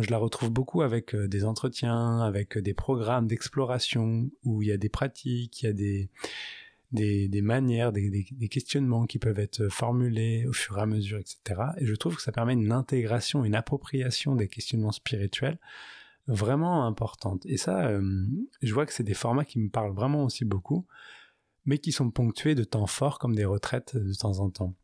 je 0.00 0.10
la 0.10 0.18
retrouve 0.18 0.50
beaucoup 0.50 0.82
avec 0.82 1.14
euh, 1.14 1.28
des 1.28 1.44
entretiens, 1.44 2.20
avec 2.20 2.58
des 2.58 2.74
programmes 2.74 3.26
d'exploration 3.26 4.30
où 4.44 4.62
il 4.62 4.68
y 4.68 4.72
a 4.72 4.76
des 4.76 4.88
pratiques, 4.88 5.62
il 5.62 5.66
y 5.66 5.68
a 5.68 5.72
des, 5.72 6.08
des, 6.94 7.42
manières, 7.42 7.92
des, 7.92 8.24
questionnements 8.50 9.06
qui 9.06 9.18
peuvent 9.18 9.38
être 9.38 9.68
formulés 9.68 10.46
au 10.46 10.52
fur 10.52 10.78
et 10.78 10.82
à 10.82 10.86
mesure, 10.86 11.18
etc. 11.18 11.60
Et 11.78 11.86
je 11.86 11.94
trouve 11.94 12.16
que 12.16 12.22
ça 12.22 12.32
permet 12.32 12.54
une 12.54 12.72
intégration, 12.72 13.44
une 13.44 13.54
appropriation 13.54 14.36
des 14.36 14.48
questionnements 14.48 14.92
spirituels 14.92 15.58
vraiment 16.26 16.86
importante. 16.86 17.44
Et 17.46 17.56
ça, 17.56 17.86
euh, 17.86 18.26
je 18.62 18.72
vois 18.72 18.86
que 18.86 18.92
c'est 18.92 19.02
des 19.02 19.14
formats 19.14 19.44
qui 19.44 19.58
me 19.58 19.68
parlent 19.68 19.94
vraiment 19.94 20.24
aussi 20.24 20.44
beaucoup, 20.44 20.86
mais 21.66 21.78
qui 21.78 21.92
sont 21.92 22.10
ponctués 22.10 22.54
de 22.54 22.64
temps 22.64 22.86
forts 22.86 23.18
comme 23.18 23.34
des 23.34 23.44
retraites 23.44 23.96
de 23.96 24.14
temps 24.14 24.38
en 24.38 24.50
temps. 24.50 24.74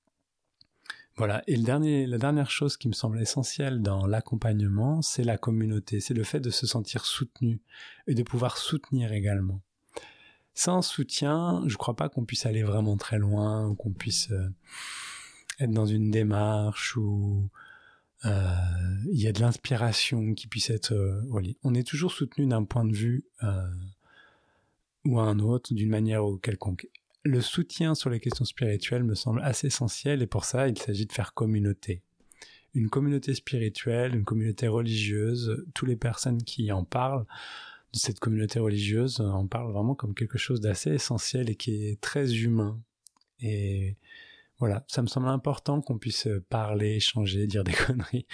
Voilà. 1.16 1.42
Et 1.46 1.56
la 1.56 2.18
dernière 2.18 2.50
chose 2.50 2.76
qui 2.76 2.88
me 2.88 2.92
semble 2.92 3.20
essentielle 3.20 3.82
dans 3.82 4.06
l'accompagnement, 4.06 5.02
c'est 5.02 5.24
la 5.24 5.38
communauté. 5.38 6.00
C'est 6.00 6.14
le 6.14 6.24
fait 6.24 6.40
de 6.40 6.50
se 6.50 6.66
sentir 6.66 7.04
soutenu 7.04 7.60
et 8.06 8.14
de 8.14 8.22
pouvoir 8.22 8.56
soutenir 8.56 9.12
également 9.12 9.60
sans 10.60 10.82
soutien, 10.82 11.62
je 11.66 11.76
crois 11.78 11.96
pas 11.96 12.10
qu'on 12.10 12.26
puisse 12.26 12.44
aller 12.44 12.62
vraiment 12.62 12.98
très 12.98 13.18
loin, 13.18 13.66
ou 13.66 13.74
qu'on 13.74 13.92
puisse 13.92 14.30
euh, 14.30 14.46
être 15.58 15.70
dans 15.70 15.86
une 15.86 16.10
démarche 16.10 16.98
où 16.98 17.48
euh, 18.26 18.54
il 19.10 19.18
y 19.18 19.26
a 19.26 19.32
de 19.32 19.40
l'inspiration 19.40 20.34
qui 20.34 20.48
puisse 20.48 20.68
être 20.68 20.92
euh, 20.92 21.22
On 21.64 21.72
est 21.74 21.86
toujours 21.86 22.12
soutenu 22.12 22.46
d'un 22.46 22.64
point 22.64 22.84
de 22.84 22.94
vue 22.94 23.24
ou 25.06 25.18
un 25.18 25.38
autre, 25.38 25.72
d'une 25.72 25.88
manière 25.88 26.26
ou 26.26 26.36
quelconque. 26.36 26.86
Le 27.24 27.40
soutien 27.40 27.94
sur 27.94 28.10
les 28.10 28.20
questions 28.20 28.44
spirituelles 28.44 29.04
me 29.04 29.14
semble 29.14 29.40
assez 29.40 29.68
essentiel 29.68 30.20
et 30.20 30.26
pour 30.26 30.44
ça, 30.44 30.68
il 30.68 30.76
s'agit 30.76 31.06
de 31.06 31.12
faire 31.12 31.32
communauté. 31.32 32.02
Une 32.74 32.90
communauté 32.90 33.34
spirituelle, 33.34 34.14
une 34.14 34.24
communauté 34.24 34.68
religieuse, 34.68 35.64
toutes 35.72 35.88
les 35.88 35.96
personnes 35.96 36.42
qui 36.42 36.70
en 36.70 36.84
parlent 36.84 37.24
de 37.92 37.98
cette 37.98 38.20
communauté 38.20 38.58
religieuse, 38.58 39.20
on 39.20 39.46
parle 39.46 39.72
vraiment 39.72 39.94
comme 39.94 40.14
quelque 40.14 40.38
chose 40.38 40.60
d'assez 40.60 40.90
essentiel 40.90 41.50
et 41.50 41.56
qui 41.56 41.86
est 41.86 42.00
très 42.00 42.34
humain. 42.34 42.80
Et 43.40 43.96
voilà, 44.60 44.84
ça 44.88 45.00
me 45.00 45.06
semble 45.06 45.28
important 45.28 45.80
qu'on 45.80 45.98
puisse 45.98 46.28
parler, 46.50 46.96
échanger, 46.96 47.46
dire 47.46 47.64
des 47.64 47.72
conneries, 47.86 48.26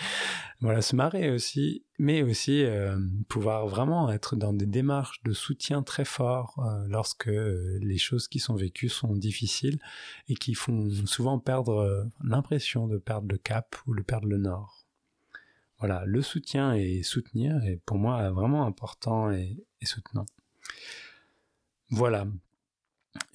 voilà, 0.61 0.83
se 0.83 0.97
marrer 0.97 1.31
aussi, 1.31 1.85
mais 2.01 2.23
aussi 2.23 2.65
euh, 2.65 2.99
pouvoir 3.29 3.69
vraiment 3.69 4.11
être 4.11 4.35
dans 4.35 4.53
des 4.53 4.67
démarches 4.67 5.23
de 5.23 5.33
soutien 5.33 5.85
très 5.85 6.05
fort 6.05 6.59
euh, 6.59 6.85
lorsque 6.89 7.29
euh, 7.29 7.79
les 7.81 7.99
choses 7.99 8.27
qui 8.27 8.41
sont 8.41 8.57
vécues 8.57 8.89
sont 8.89 9.15
difficiles 9.15 9.79
et 10.29 10.35
qui 10.35 10.55
font 10.55 10.91
souvent 11.07 11.39
perdre 11.39 12.09
l'impression 12.25 12.89
de 12.89 12.99
perdre 12.99 13.29
le 13.31 13.39
cap 13.39 13.77
ou 13.87 13.95
de 13.95 14.03
perdre 14.03 14.27
le 14.27 14.39
nord 14.39 14.86
voilà, 15.79 16.05
le 16.07 16.23
soutien 16.23 16.75
et 16.75 17.03
soutenir 17.03 17.63
est 17.65 17.81
pour 17.85 17.99
moi 17.99 18.31
vraiment 18.31 18.67
important 18.67 19.31
et, 19.31 19.57
soutenant. 19.83 20.27
Voilà. 21.91 22.27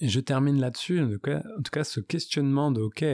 je 0.00 0.20
termine 0.20 0.60
là-dessus. 0.60 1.00
En, 1.00 1.08
tout 1.08 1.70
cas, 1.70 1.84
ce 1.84 2.00
questionnement 2.00 2.70
de 2.70 2.82
OK, 2.82 3.04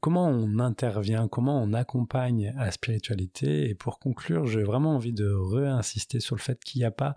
comment 0.00 0.26
on 0.26 0.58
intervient, 0.58 1.28
comment 1.28 1.62
on 1.62 1.72
accompagne 1.74 2.52
la 2.56 2.72
spiritualité? 2.72 3.70
Et 3.70 3.74
pour 3.76 4.00
conclure, 4.00 4.46
j'ai 4.46 4.64
vraiment 4.64 4.96
envie 4.96 5.12
de 5.12 5.30
réinsister 5.30 6.18
sur 6.18 6.34
le 6.34 6.40
fait 6.40 6.62
qu'il 6.64 6.80
n'y 6.80 6.84
a 6.84 6.90
pas 6.90 7.14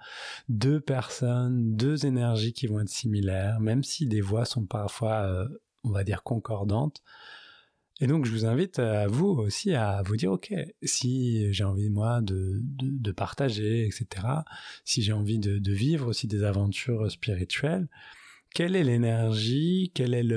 deux 0.49 0.79
personnes, 0.79 1.75
deux 1.75 2.05
énergies 2.05 2.53
qui 2.53 2.67
vont 2.67 2.81
être 2.81 2.89
similaires, 2.89 3.59
même 3.59 3.83
si 3.83 4.05
des 4.05 4.21
voix 4.21 4.45
sont 4.45 4.65
parfois, 4.65 5.23
euh, 5.23 5.47
on 5.83 5.89
va 5.89 6.03
dire, 6.03 6.21
concordantes. 6.21 7.01
Et 8.01 8.07
donc, 8.07 8.25
je 8.25 8.31
vous 8.31 8.45
invite 8.45 8.79
à 8.79 9.07
vous 9.07 9.27
aussi 9.27 9.73
à 9.73 10.01
vous 10.03 10.17
dire, 10.17 10.33
OK, 10.33 10.53
si 10.83 11.53
j'ai 11.53 11.63
envie, 11.63 11.89
moi, 11.89 12.21
de, 12.21 13.11
partager, 13.11 13.85
etc., 13.85 14.27
si 14.83 15.01
j'ai 15.01 15.13
envie 15.13 15.39
de, 15.39 15.71
vivre 15.71 16.07
aussi 16.07 16.27
des 16.27 16.43
aventures 16.43 17.09
spirituelles, 17.09 17.87
quelle 18.53 18.75
est 18.75 18.83
l'énergie, 18.83 19.91
quelle 19.93 20.13
est 20.13 20.27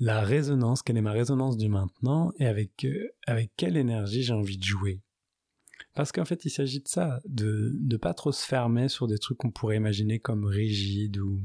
la 0.00 0.20
résonance, 0.20 0.82
quelle 0.82 0.96
est 0.96 1.02
ma 1.02 1.12
résonance 1.12 1.56
du 1.56 1.68
maintenant, 1.68 2.32
et 2.38 2.46
avec, 2.46 2.84
euh, 2.84 3.08
avec 3.26 3.52
quelle 3.56 3.76
énergie 3.76 4.22
j'ai 4.22 4.32
envie 4.32 4.58
de 4.58 4.64
jouer? 4.64 5.00
Parce 5.94 6.10
qu'en 6.10 6.24
fait, 6.24 6.44
il 6.44 6.50
s'agit 6.50 6.80
de 6.80 6.88
ça, 6.88 7.20
de 7.26 7.76
ne 7.80 7.96
pas 7.96 8.14
trop 8.14 8.32
se 8.32 8.46
fermer 8.46 8.88
sur 8.88 9.06
des 9.06 9.18
trucs 9.18 9.38
qu'on 9.38 9.50
pourrait 9.50 9.76
imaginer 9.76 10.18
comme 10.20 10.44
rigides 10.44 11.18
ou, 11.18 11.40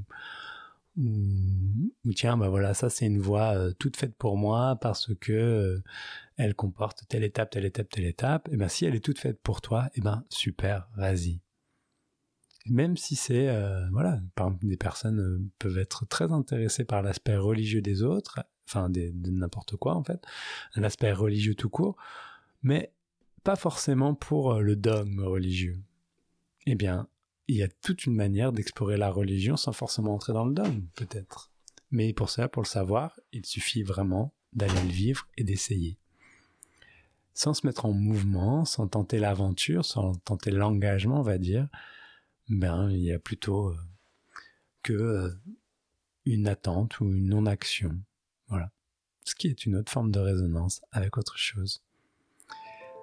ou, 0.97 2.13
tiens, 2.15 2.38
bah 2.38 2.49
voilà, 2.49 2.73
ça 2.73 2.89
c'est 2.89 3.05
une 3.05 3.19
voie 3.19 3.55
euh, 3.55 3.73
toute 3.77 3.97
faite 3.97 4.15
pour 4.15 4.38
moi 4.38 4.77
parce 4.81 5.13
que 5.15 5.31
euh, 5.31 5.83
elle 6.38 6.55
comporte 6.55 7.03
telle 7.07 7.23
étape, 7.23 7.51
telle 7.51 7.65
étape, 7.65 7.89
telle 7.89 8.05
étape. 8.05 8.49
Et 8.51 8.57
ben 8.57 8.67
si 8.67 8.86
elle 8.86 8.95
est 8.95 9.03
toute 9.03 9.19
faite 9.19 9.39
pour 9.41 9.62
toi, 9.62 9.89
et 9.95 10.01
ben 10.01 10.25
super, 10.29 10.89
vas-y. 10.95 11.39
Même 12.65 12.97
si 12.97 13.15
c'est 13.15 13.47
euh, 13.49 13.88
voilà, 13.91 14.19
par 14.36 14.47
exemple, 14.47 14.67
des 14.67 14.77
personnes 14.77 15.49
peuvent 15.60 15.77
être 15.77 16.05
très 16.07 16.31
intéressées 16.31 16.86
par 16.86 17.01
l'aspect 17.01 17.38
religieux 17.38 17.81
des 17.81 18.03
autres, 18.03 18.39
enfin 18.67 18.89
de 18.89 19.12
n'importe 19.29 19.75
quoi 19.77 19.95
en 19.95 20.03
fait, 20.03 20.21
un 20.75 20.83
aspect 20.83 21.13
religieux 21.13 21.55
tout 21.55 21.69
court, 21.69 21.95
mais 22.63 22.91
pas 23.43 23.55
forcément 23.55 24.15
pour 24.15 24.55
le 24.55 24.75
dogme 24.75 25.23
religieux. 25.23 25.79
Eh 26.65 26.75
bien, 26.75 27.07
il 27.47 27.55
y 27.55 27.63
a 27.63 27.67
toute 27.67 28.05
une 28.05 28.15
manière 28.15 28.51
d'explorer 28.51 28.97
la 28.97 29.10
religion 29.10 29.57
sans 29.57 29.71
forcément 29.71 30.13
entrer 30.13 30.33
dans 30.33 30.45
le 30.45 30.53
dogme, 30.53 30.86
peut-être. 30.95 31.51
Mais 31.91 32.13
pour 32.13 32.29
ça, 32.29 32.49
pour 32.49 32.62
le 32.62 32.67
savoir, 32.67 33.19
il 33.31 33.45
suffit 33.45 33.83
vraiment 33.83 34.33
d'aller 34.53 34.81
le 34.81 34.89
vivre 34.89 35.27
et 35.38 35.43
d'essayer. 35.43 35.97
Sans 37.33 37.53
se 37.53 37.65
mettre 37.65 37.86
en 37.86 37.93
mouvement, 37.93 38.65
sans 38.65 38.88
tenter 38.88 39.19
l'aventure, 39.19 39.86
sans 39.86 40.15
tenter 40.15 40.51
l'engagement, 40.51 41.19
on 41.19 41.23
va 41.23 41.38
dire, 41.38 41.67
ben, 42.49 42.89
il 42.89 42.99
y 42.99 43.13
a 43.13 43.19
plutôt 43.19 43.69
euh, 43.69 43.77
que 44.83 44.93
euh, 44.93 45.29
une 46.25 46.47
attente 46.47 46.99
ou 46.99 47.05
une 47.05 47.27
non-action. 47.27 47.95
Voilà. 48.47 48.71
Ce 49.23 49.36
qui 49.36 49.47
est 49.47 49.65
une 49.65 49.75
autre 49.75 49.91
forme 49.91 50.12
de 50.12 50.19
résonance 50.19 50.81
avec 50.91 51.17
autre 51.17 51.38
chose. 51.38 51.83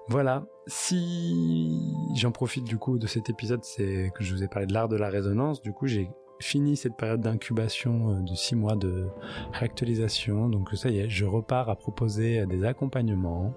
Voilà, 0.09 0.45
si 0.67 1.95
j'en 2.15 2.31
profite 2.31 2.65
du 2.65 2.77
coup 2.77 2.99
de 2.99 3.07
cet 3.07 3.31
épisode, 3.31 3.65
c'est 3.65 4.13
que 4.15 4.23
je 4.23 4.35
vous 4.35 4.43
ai 4.43 4.49
parlé 4.49 4.67
de 4.67 4.75
l'art 4.75 4.89
de 4.89 4.97
la 4.97 5.09
résonance, 5.09 5.63
du 5.63 5.73
coup 5.73 5.87
j'ai 5.87 6.11
fini 6.41 6.77
cette 6.77 6.97
période 6.97 7.23
d'incubation 7.23 8.11
euh, 8.11 8.21
de 8.21 8.35
six 8.35 8.55
mois 8.55 8.77
de 8.77 9.09
réactualisation, 9.53 10.51
donc 10.51 10.69
ça 10.75 10.91
y 10.91 10.99
est, 10.99 11.09
je 11.09 11.25
repars 11.25 11.71
à 11.71 11.77
proposer 11.77 12.45
des 12.45 12.65
accompagnements, 12.65 13.55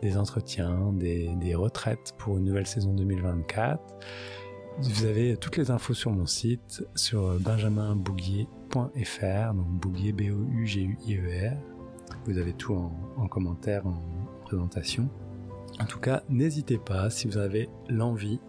des 0.00 0.16
entretiens, 0.16 0.94
des, 0.94 1.54
retraites 1.54 2.14
pour 2.16 2.38
une 2.38 2.44
nouvelle 2.44 2.66
saison 2.66 2.94
2024. 2.94 3.82
Vous 4.78 5.04
avez 5.04 5.36
toutes 5.36 5.58
les 5.58 5.70
infos 5.70 5.94
sur 5.94 6.10
mon 6.10 6.26
site, 6.26 6.86
sur 6.94 7.38
benjaminbouguier.fr, 7.40 9.54
donc 9.54 9.68
Bouguier, 9.68 10.12
B-O-U-G-U-I-E-R. 10.12 11.56
Vous 12.26 12.38
avez 12.38 12.52
tout 12.52 12.74
en, 12.74 12.92
en 13.16 13.26
commentaire, 13.26 13.86
en 13.86 14.02
présentation. 14.44 15.08
En 15.80 15.84
tout 15.84 16.00
cas, 16.00 16.22
n'hésitez 16.28 16.78
pas 16.78 17.10
si 17.10 17.26
vous 17.26 17.36
avez 17.36 17.68
l'envie 17.88 18.40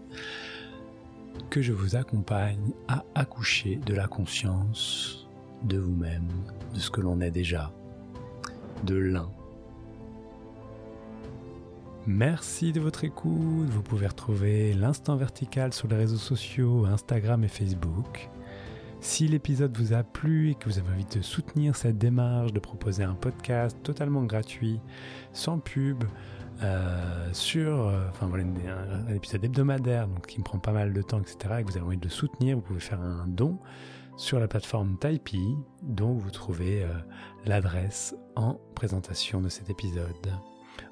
que 1.49 1.61
je 1.61 1.73
vous 1.73 1.95
accompagne 1.95 2.71
à 2.87 3.03
accoucher 3.15 3.77
de 3.85 3.93
la 3.93 4.07
conscience 4.07 5.27
de 5.63 5.77
vous-même, 5.77 6.27
de 6.73 6.79
ce 6.79 6.89
que 6.89 7.01
l'on 7.01 7.19
est 7.21 7.31
déjà, 7.31 7.71
de 8.85 8.95
l'un. 8.95 9.29
Merci 12.05 12.71
de 12.71 12.79
votre 12.79 13.03
écoute. 13.03 13.67
Vous 13.69 13.81
pouvez 13.81 14.07
retrouver 14.07 14.73
l'instant 14.73 15.17
vertical 15.17 15.73
sur 15.73 15.89
les 15.89 15.97
réseaux 15.97 16.15
sociaux, 16.15 16.85
Instagram 16.85 17.43
et 17.43 17.49
Facebook. 17.49 18.29
Si 19.01 19.27
l'épisode 19.27 19.77
vous 19.77 19.93
a 19.93 20.03
plu 20.03 20.51
et 20.51 20.55
que 20.55 20.69
vous 20.69 20.79
avez 20.79 20.89
envie 20.89 21.05
de 21.05 21.21
soutenir 21.21 21.75
cette 21.75 21.97
démarche, 21.97 22.53
de 22.53 22.59
proposer 22.59 23.03
un 23.03 23.13
podcast 23.13 23.77
totalement 23.83 24.23
gratuit, 24.23 24.79
sans 25.33 25.59
pub, 25.59 26.05
euh, 26.63 27.29
sur 27.33 27.87
euh, 27.87 28.07
un, 28.21 29.13
épisode 29.13 29.43
hebdomadaire 29.43 30.07
donc 30.07 30.25
qui 30.25 30.39
me 30.39 30.43
prend 30.43 30.57
pas 30.57 30.71
mal 30.71 30.93
de 30.93 31.01
temps, 31.01 31.19
etc. 31.19 31.37
et 31.59 31.63
que 31.63 31.71
vous 31.71 31.77
avez 31.77 31.85
envie 31.85 31.97
de 31.97 32.05
le 32.05 32.09
soutenir, 32.09 32.55
vous 32.55 32.61
pouvez 32.61 32.79
faire 32.79 32.99
un 32.99 33.27
don 33.27 33.59
sur 34.17 34.39
la 34.39 34.47
plateforme 34.47 34.97
Typee 34.97 35.55
dont 35.83 36.13
vous 36.13 36.31
trouvez 36.31 36.83
euh, 36.83 36.87
l'adresse 37.45 38.15
en 38.35 38.59
présentation 38.73 39.41
de 39.41 39.49
cet 39.49 39.69
épisode. 39.69 40.33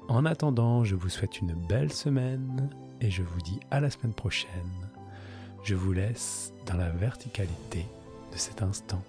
En 0.08 0.24
attendant, 0.24 0.84
je 0.84 0.94
vous 0.94 1.08
souhaite 1.08 1.40
une 1.40 1.54
belle 1.68 1.92
semaine 1.92 2.70
et 3.00 3.10
je 3.10 3.22
vous 3.22 3.40
dis 3.40 3.58
à 3.72 3.80
la 3.80 3.90
semaine 3.90 4.14
prochaine. 4.14 4.50
Je 5.64 5.74
vous 5.74 5.92
laisse 5.92 6.52
dans 6.66 6.76
la 6.76 6.90
verticalité 6.90 7.86
de 8.32 8.36
cet 8.36 8.62
instant. 8.62 9.02